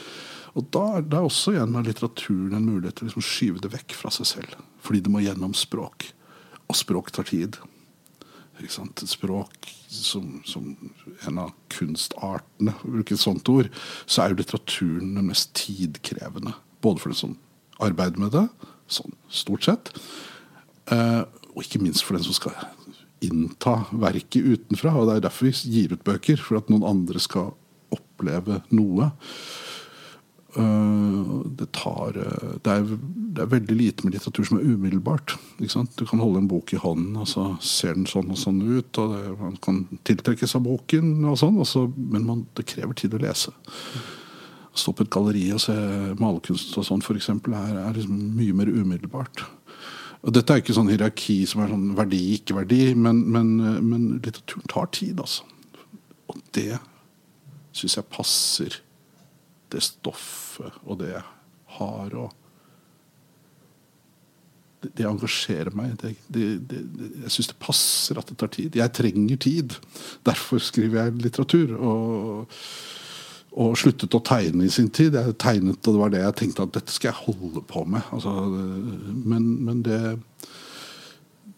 [0.59, 3.71] Og da er det også igjen med litteraturen en mulighet til å liksom skyve det
[3.73, 4.57] vekk fra seg selv.
[4.83, 6.11] Fordi det må gjennom språk.
[6.67, 7.57] Og språk tar tid.
[9.07, 10.75] Språk som, som
[11.27, 13.71] en av kunstartene, for å bruke et sånt ord,
[14.05, 16.53] så er jo litteraturen den mest tidkrevende.
[16.85, 17.39] Både for den som
[17.83, 18.45] arbeider med det,
[18.93, 19.95] sånn stort sett,
[20.93, 22.55] eh, og ikke minst for den som skal
[23.27, 24.95] innta verket utenfra.
[24.97, 27.53] Og det er derfor vi gir ut bøker, for at noen andre skal
[27.93, 29.11] oppleve noe.
[30.53, 35.33] Uh, det tar eh, det er, det er, veldig lite med litteratur som er umiddelbart.
[35.57, 38.99] Du kan holde en bok i hånden, og så ser den sånn og sånn ut.
[39.01, 42.99] og det, Man kan tiltrekkes av boken, og sånn, og så, men man, det krever
[43.01, 43.55] tid å lese.
[44.73, 45.79] Å stå på et galleri og se
[46.21, 49.47] malerkunst og sånn, f.eks., er, er liksom mye mer umiddelbart.
[50.23, 54.05] Og Dette er ikke sånn hierarki som er sånn verdi, ikke verdi, men, men, men
[54.21, 55.49] litteraturen tar tid, altså.
[56.31, 56.77] Og det
[57.75, 58.79] syns jeg passer
[59.73, 61.25] det stoffet og det jeg
[61.79, 62.15] har.
[62.15, 62.31] og
[64.83, 65.95] det, det engasjerer meg.
[66.03, 66.15] Det,
[66.71, 66.83] det,
[67.25, 68.79] jeg syns det passer at det tar tid.
[68.79, 69.77] Jeg trenger tid.
[70.27, 71.75] Derfor skriver jeg litteratur.
[71.79, 72.59] Og,
[73.53, 75.19] og sluttet å tegne i sin tid.
[75.19, 78.07] Jeg tegnet, og det var det jeg tenkte at dette skal jeg holde på med.
[78.15, 80.01] Altså, men, men det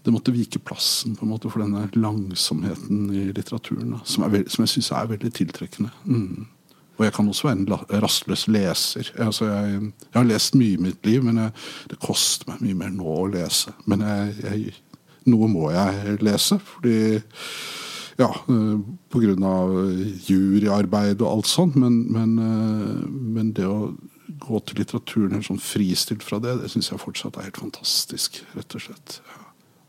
[0.04, 4.66] det måtte vike plassen på en måte for denne langsomheten i litteraturen, som, er, som
[4.66, 5.92] jeg syns er veldig tiltrekkende.
[6.04, 6.44] Mm.
[6.98, 9.08] Og jeg kan også være en rastløs leser.
[9.18, 11.54] Altså jeg, jeg, har lest mye i mitt liv, men jeg,
[11.90, 13.72] det koster meg mye mer nå å lese.
[13.90, 14.74] Men jeg,
[15.32, 16.98] noe må jeg lese, fordi
[18.20, 18.80] ja, pga.
[19.10, 19.76] på grunn av
[20.26, 21.78] juryarbeid og alt sånt.
[21.80, 23.94] Men, men, eh, men, det å
[24.44, 28.42] gå til litteraturen helt sånn fristilt fra det, det syns jeg fortsatt er helt fantastisk.
[28.54, 29.20] rett og slett.
[29.30, 29.40] Ja.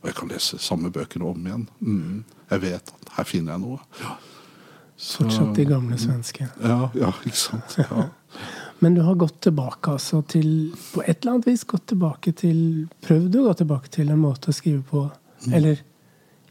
[0.02, 1.68] Og jeg kan lese samme bøkene om igjen.
[1.82, 2.24] Mm.
[2.52, 3.80] Jeg vet at her finner jeg noe.
[4.04, 4.18] Ja.
[4.96, 6.46] Fortsatt de gamle svenske.
[6.64, 7.76] Ja, ja ikke sant.
[7.82, 8.06] Ja.
[8.84, 12.58] Men du har gått tilbake altså til På et eller annet vis gått tilbake til
[13.06, 15.06] Prøvd å gå tilbake til en måte å skrive på.
[15.46, 15.54] Mm.
[15.58, 15.84] Eller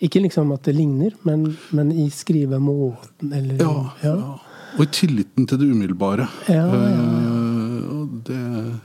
[0.05, 3.73] ikke liksom at det ligner, men, men i skrivemåten, eller ja,
[4.05, 4.15] ja.
[4.21, 6.29] ja, Og i tilliten til det umiddelbare.
[6.53, 8.41] Ja, uh, det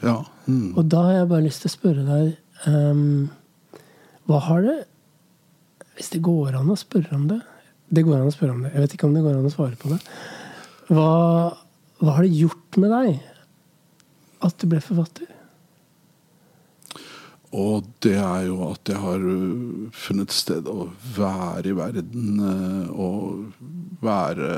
[0.06, 0.22] Ja.
[0.48, 0.74] Mm.
[0.80, 3.28] Og da har jeg bare lyst til å spørre deg um,
[4.26, 4.78] Hva har det
[6.00, 7.38] Hvis det går an å spørre om det
[7.90, 8.72] det går an å spørre om det.
[8.76, 9.98] Jeg vet ikke om det går an å svare på det.
[10.94, 11.10] Hva,
[12.02, 13.20] hva har det gjort med deg
[14.46, 15.30] at du ble forfatter?
[17.50, 22.92] Og det er jo at jeg har uh, funnet sted å være i verden uh,
[22.94, 23.50] og
[24.06, 24.52] være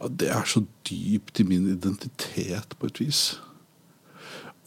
[0.00, 3.22] ja, Det er så dypt i min identitet, på et vis.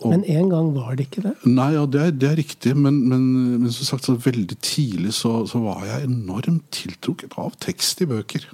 [0.03, 1.33] Og, men en gang var det ikke det?
[1.47, 2.75] Nei, ja, det, er, det er riktig.
[2.77, 3.25] Men, men,
[3.63, 8.09] men, som sagt, så veldig tidlig så, så, var jeg enormt tiltrukket av tekst i
[8.09, 8.45] bøker.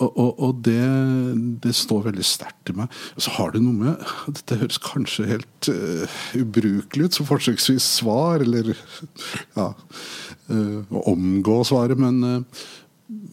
[0.00, 0.80] Og, og, og det,
[1.62, 2.92] det, står veldig sterkt i meg.
[3.20, 4.06] Så har det noe med
[4.38, 8.72] Dette høres kanskje helt uh, ubrukelig ut som forsøksvis svar, eller
[9.58, 9.68] ja,
[10.48, 12.64] uh, omgå svaret, men, uh,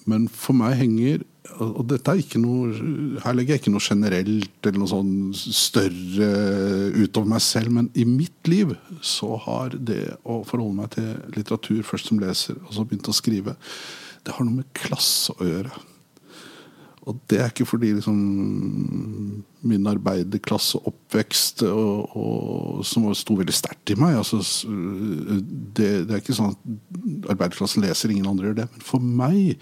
[0.10, 1.24] men for meg henger
[1.60, 2.70] og dette er ikke noe,
[3.24, 6.30] Her legger jeg ikke noe generelt eller noe sånn større
[6.96, 11.82] utover meg selv, men i mitt liv så har det å forholde meg til litteratur
[11.88, 13.56] først som leser, og så begynt å skrive,
[14.24, 15.74] det har noe med klasse å gjøre.
[17.08, 18.18] Og det er ikke fordi liksom,
[19.70, 26.36] min arbeiderklasse, og, og, som sto veldig sterkt i meg altså, det, det, er ikke
[26.38, 28.68] sånn at arbeiderklassen leser, ingen andre gjør det.
[28.74, 29.56] Men for meg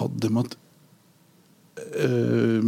[0.00, 0.58] hadde man at
[1.80, 2.64] Eh,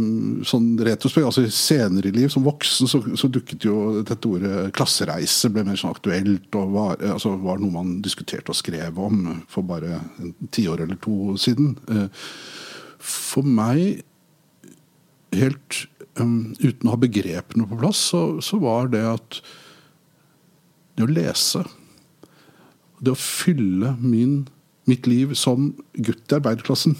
[0.47, 5.51] sånn retrospekt, altså Senere i liv, som voksen, så, så, dukket jo dette ordet klassereise
[5.53, 6.49] ble mer sånn aktuelt.
[6.59, 10.99] og var, altså, var noe man diskuterte og skrev om for bare en tiår eller
[11.03, 11.75] to siden.
[11.89, 12.27] Eh,
[13.03, 14.03] for meg,
[15.33, 15.79] helt
[16.21, 19.39] um, uten å ha begrepene på plass, så, så var det at
[20.93, 21.63] det å lese
[23.03, 24.45] Det å fylle min,
[24.87, 26.93] mitt liv som gutt i arbeiderklassen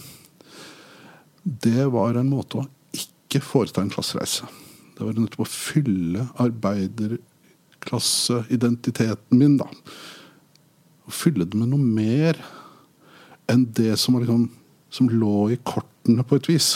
[1.44, 2.64] det var en måte å
[2.96, 4.48] ikke foreta en klassereise.
[4.96, 9.68] Det var nettopp å fylle arbeiderklasseidentiteten min, da.
[11.04, 12.40] Å fylle det med noe mer
[13.52, 14.50] enn det som, liksom,
[14.94, 15.58] som lå i
[16.04, 16.70] kortene, på et vis.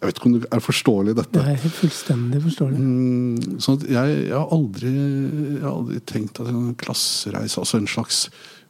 [0.00, 1.40] Jeg vet ikke om det er forståelig, dette.
[1.40, 2.80] Det er fullstendig forståelig.
[2.80, 7.88] Mm, sånn jeg, jeg, har aldri, jeg, har aldri, tenkt at en klassereise, altså en
[7.88, 8.26] slags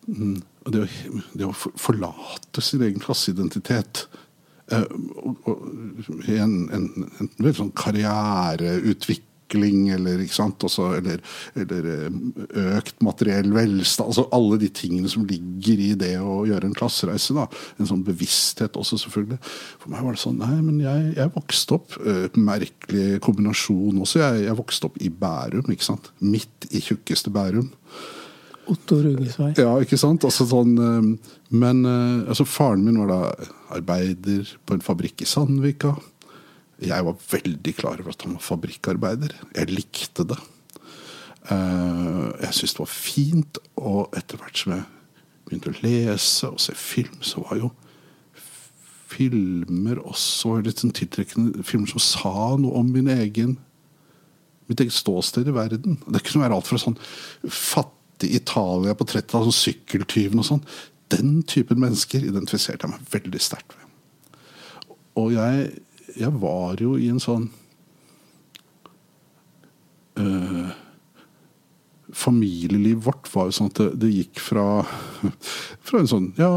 [0.07, 0.37] mm,
[0.71, 4.07] det, å, det, å, forlate sin egen klasseidentitet
[4.73, 4.83] Eh,
[6.29, 6.85] en, en,
[7.21, 10.23] en, en sånn karriereutvikling eller,
[10.65, 11.21] Også, eller,
[11.55, 14.09] eller, eh, økt materiell velstand.
[14.09, 17.35] Altså alle de tingene som ligger i det å gjøre en klassereise.
[17.35, 17.47] Da.
[17.79, 19.39] En sånn bevissthet også, selvfølgelig.
[19.79, 24.21] For meg var det sånn Nei, men jeg, jeg vokste opp uh, Merkelig kombinasjon også.
[24.21, 26.11] Jeg, jeg, vokste opp i Bærum, ikke sant.
[26.21, 27.71] Midt i tjukkeste Bærum.
[28.71, 29.53] Otto Rugesvei.
[29.61, 30.25] Ja, ikke sant.
[30.25, 30.73] Altså, sånn,
[31.53, 35.93] men altså, faren min var da arbeider på en fabrikk i Sandvika.
[36.83, 39.37] Jeg var veldig klar over at han var fabrikkarbeider.
[39.55, 40.41] Jeg likte det.
[41.51, 43.63] Jeg syntes det var fint.
[43.79, 44.87] Og etter hvert som jeg
[45.45, 47.71] begynte å lese og se film, så var jo
[49.15, 53.55] filmer også, litt sånn tiltrekkende filmer som sa noe om min egen
[54.67, 55.99] mitt eget ståsted i verden.
[56.09, 56.97] Det kunne være alt fra sånn
[57.45, 60.63] fattig Italia på 30-tallet, sånn sykkeltyven og sånn.
[61.13, 64.41] Den typen mennesker identifiserte jeg meg veldig sterkt med.
[65.21, 65.69] Og jeg,
[66.19, 67.49] jeg var jo i en sånn
[70.21, 70.73] øh,
[72.15, 74.67] Familielivet vårt var jo sånn at det, det gikk fra,
[75.87, 76.51] fra en sånn ja,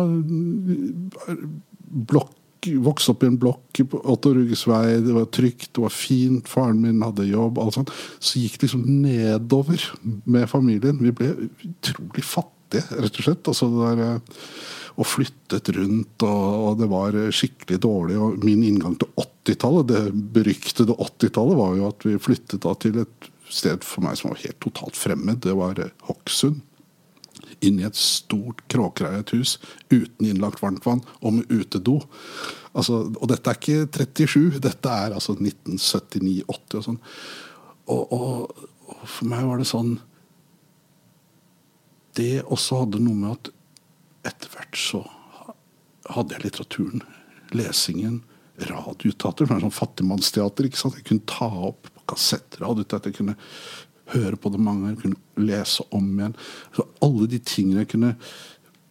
[1.87, 2.35] blokk
[2.83, 6.49] vokste opp i en blokk på Otto Rugges vei, det var trygt, det var fint,
[6.49, 7.93] faren min hadde jobb, alt sånt.
[8.19, 9.83] Så gikk det liksom nedover
[10.25, 10.99] med familien.
[11.03, 11.33] Vi ble
[11.67, 13.51] utrolig fattige, rett og slett.
[13.53, 14.41] Altså det der, eh,
[14.97, 18.15] og flyttet rundt, og, det var skikkelig dårlig.
[18.17, 23.03] Og min inngang til 80-tallet, det beryktede 80-tallet, var jo at vi flyttet da til
[23.03, 25.43] et sted for meg som var helt totalt fremmed.
[25.45, 25.79] Det var
[26.09, 26.63] Hokksund
[27.63, 29.55] inn i et stort kråkereiet hus
[29.89, 31.99] uten innlagt varmtvann og med utedo.
[32.77, 36.99] Altså, og dette er ikke 37, dette er altså 1979-80 og sånn.
[37.87, 39.93] Og, og, og, for meg var det sånn
[42.17, 43.49] Det også hadde noe med at
[44.27, 45.03] etter hvert så
[46.13, 47.03] hadde jeg litteraturen,
[47.55, 48.21] lesingen,
[48.69, 49.49] radioteater.
[49.49, 50.67] Sånn fattigmannsteater.
[50.67, 50.97] ikke sant?
[50.99, 52.63] Jeg kunne ta opp på kassetter.
[52.63, 53.37] Jeg kunne
[54.13, 56.37] høre på det mange ganger, kunne lese om igjen.
[56.75, 58.13] Så alle de tingene jeg kunne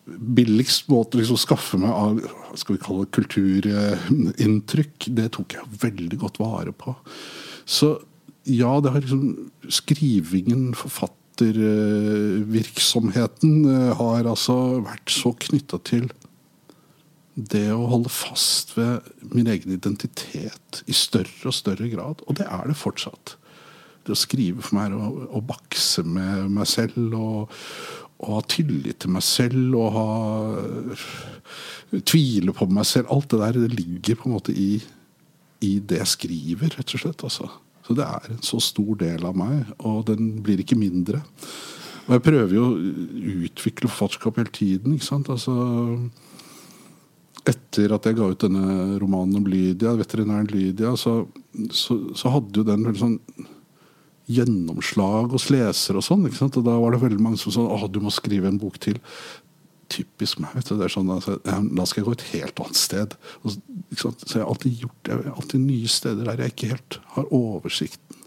[0.06, 2.20] Billigst måte liksom skaffe meg av
[2.54, 6.94] skal vi kalle det kulturinntrykk, det tok jeg veldig godt vare på.
[7.66, 7.88] Så
[8.46, 11.25] ja, det har liksom Skrivingen, forfattervirksomheten,
[13.68, 16.08] eh, har altså vært så knytta til
[17.36, 22.22] det å holde fast ved min egen identitet i større og større grad.
[22.24, 23.36] Og det er det fortsatt
[24.06, 27.56] det å skrive for meg og, bakse med meg selv og,
[28.22, 30.08] og, ha tillit til meg selv og ha
[32.06, 33.10] tvile på meg selv.
[33.12, 34.78] Alt det der det ligger på en måte i,
[35.66, 37.26] i det jeg skriver, rett og slett.
[37.26, 37.50] Altså.
[37.86, 41.22] Så det er en så stor del av meg, og den blir ikke mindre.
[42.06, 44.94] Og jeg prøver jo å utvikle forfatterskap hele tiden.
[44.94, 45.30] ikke sant?
[45.30, 45.54] Altså
[47.46, 51.20] etter at jeg ga ut denne romanen om Lydia, veterinæren Lydia, så,
[51.70, 53.18] så, så hadde jo den veldig sånn
[54.26, 56.26] gjennomslag hos lesere og sånn.
[56.26, 56.58] ikke sant?
[56.58, 58.98] Og da var det veldig mange som sa «Å, du må skrive en bok til.
[59.92, 60.54] Typisk meg.
[60.56, 63.14] vet du, det er sånn, altså, Da skal jeg gå et helt annet sted.
[63.42, 63.54] Og,
[63.94, 67.32] så jeg har alltid gjort jeg har alltid nye steder der jeg ikke helt har
[67.36, 68.24] oversikten,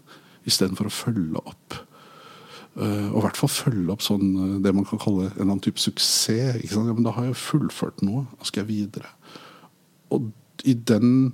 [0.48, 1.80] istedenfor å følge opp.
[2.78, 5.62] Uh, og i hvert fall følge opp sånn, uh, det man kan kalle en annen
[5.64, 6.62] type suksess.
[6.70, 8.24] Ja, men da har jeg fullført noe.
[8.38, 9.10] Da skal jeg videre.
[10.14, 10.30] Og
[10.64, 11.32] i den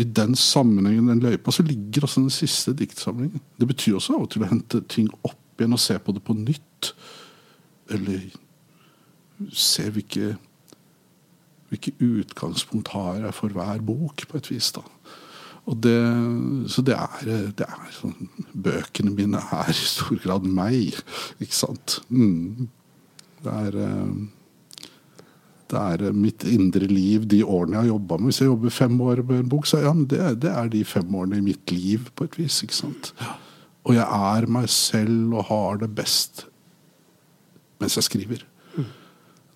[0.00, 3.42] i den sammenhengen, den løypa, så ligger også den siste diktsamlingen.
[3.58, 6.22] Det betyr også av og til å hente ting opp igjen og se på det
[6.24, 6.92] på nytt.
[7.90, 8.28] Eller
[9.56, 10.34] se hvilke,
[11.70, 14.72] hvilke utgangspunkt har jeg for hver bok, på et vis.
[14.76, 14.84] da.
[15.70, 15.96] Og det,
[16.72, 20.98] så det er, det er sånn, Bøkene mine er i stor grad meg,
[21.38, 22.00] ikke sant.
[22.10, 22.68] Mm.
[23.40, 23.80] Det er
[25.70, 28.30] det er mitt indre liv, de årene jeg har jobba med.
[28.30, 31.14] Hvis jeg jobber fem år med en bok, så ja, det, det, er de fem
[31.14, 32.60] årene i mitt liv, på et vis.
[32.64, 33.12] ikke sant?
[33.86, 36.48] Og jeg er meg selv og har det best
[37.80, 38.46] mens jeg skriver.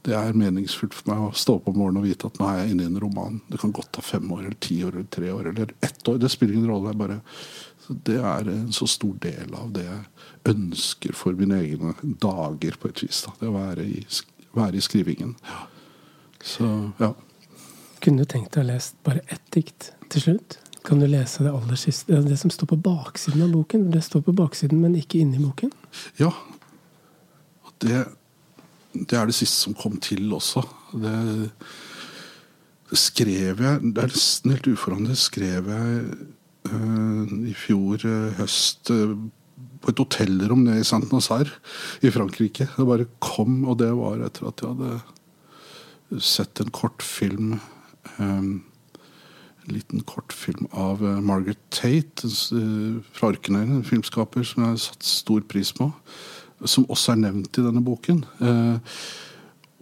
[0.05, 2.59] Det er meningsfullt for meg å stå opp om morgenen og vite at nå er
[2.61, 3.39] jeg inne i en roman.
[3.49, 6.19] Det kan godt ta fem år, eller ti år, eller tre år, eller ett år.
[6.21, 6.93] Det spiller ingen rolle.
[7.01, 7.17] Bare,
[7.89, 12.93] det er en så stor del av det jeg ønsker for mine egne dager, på
[12.93, 13.23] et vis.
[13.25, 13.33] Da.
[13.41, 14.03] Det å være i,
[14.53, 15.33] være i skrivingen.
[15.49, 15.65] Ja.
[16.45, 16.69] Så,
[17.01, 17.15] ja.
[18.05, 20.59] Kunne du tenkt deg å lese bare ett dikt til slutt?
[20.85, 22.21] Kan du lese det aller siste?
[22.29, 23.89] Det som står på baksiden av boken.
[23.95, 25.73] Det står på baksiden, men ikke inni boken.
[26.21, 26.35] Ja.
[27.85, 28.05] Det,
[28.95, 30.63] det er det siste som kom til også.
[30.95, 31.15] Det,
[32.91, 35.21] det skrev jeg Det er nesten helt uforandret.
[35.21, 36.05] skrev jeg
[36.71, 39.17] uh, i fjor uh, høst uh,
[39.85, 41.53] på et hotellrom nede i Saint-Nazaire
[42.03, 42.71] i Frankrike.
[42.77, 47.59] Det bare kom, og det var etter at jeg hadde sett en kortfilm
[48.17, 48.65] um,
[49.65, 52.29] en liten kortfilm av Margaret Tate
[53.17, 55.87] fra Orknøyene, en filmskaper som jeg har satt stor pris på.
[56.65, 58.25] Som også er nevnt i denne boken.
[58.41, 58.79] Uh,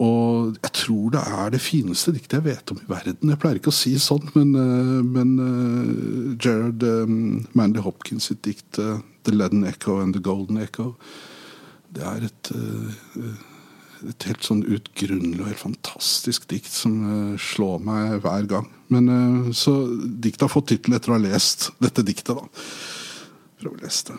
[0.03, 3.29] og jeg tror det er det fineste diktet jeg vet om i verden.
[3.29, 4.49] Jeg pleier ikke å si sånn, men,
[5.05, 10.95] men Gerard um, Mandy Hopkins sitt dikt 'The Leaden Echo and The Golden Echo'
[11.93, 12.51] det er et
[14.09, 18.67] et helt sånn utgrunnelig og helt fantastisk dikt som slår meg hver gang.
[18.91, 22.43] Men Så diktet har fått tittel etter å ha lest dette diktet, da.
[23.61, 24.17] Prøv å lese det.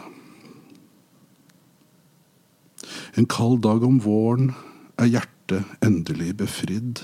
[3.19, 4.53] En kald dag om våren
[5.01, 7.03] er hjertet endelig befridd.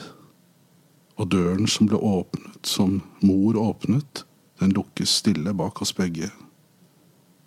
[1.21, 4.25] Og døren som ble åpnet, som mor åpnet,
[4.61, 6.31] den lukkes stille bak oss begge.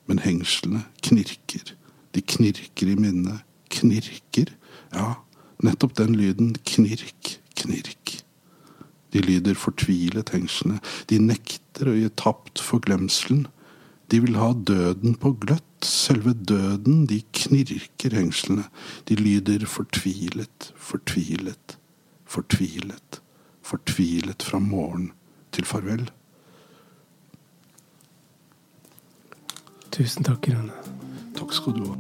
[0.09, 1.73] Men hengslene knirker,
[2.13, 3.41] de knirker i minnet,
[3.73, 4.51] knirker,
[4.93, 5.15] ja,
[5.63, 8.19] nettopp den lyden, knirk, knirk.
[9.13, 10.79] De lyder fortvilet, hengslene,
[11.09, 13.45] de nekter å gi tapt for glemselen.
[14.09, 18.65] De vil ha døden på gløtt, selve døden, de knirker hengslene.
[19.09, 21.77] De lyder fortvilet, fortvilet,
[22.25, 23.21] fortvilet,
[23.61, 25.11] fortvilet fra morgen
[25.51, 26.09] til farvel.
[29.93, 30.73] Tusen takk, Rune.
[31.37, 31.97] Takk skal du ha.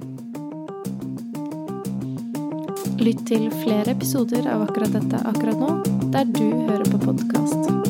[3.03, 5.71] Lytt til flere episoder av akkurat dette akkurat nå,
[6.15, 7.82] der du hører på podkast.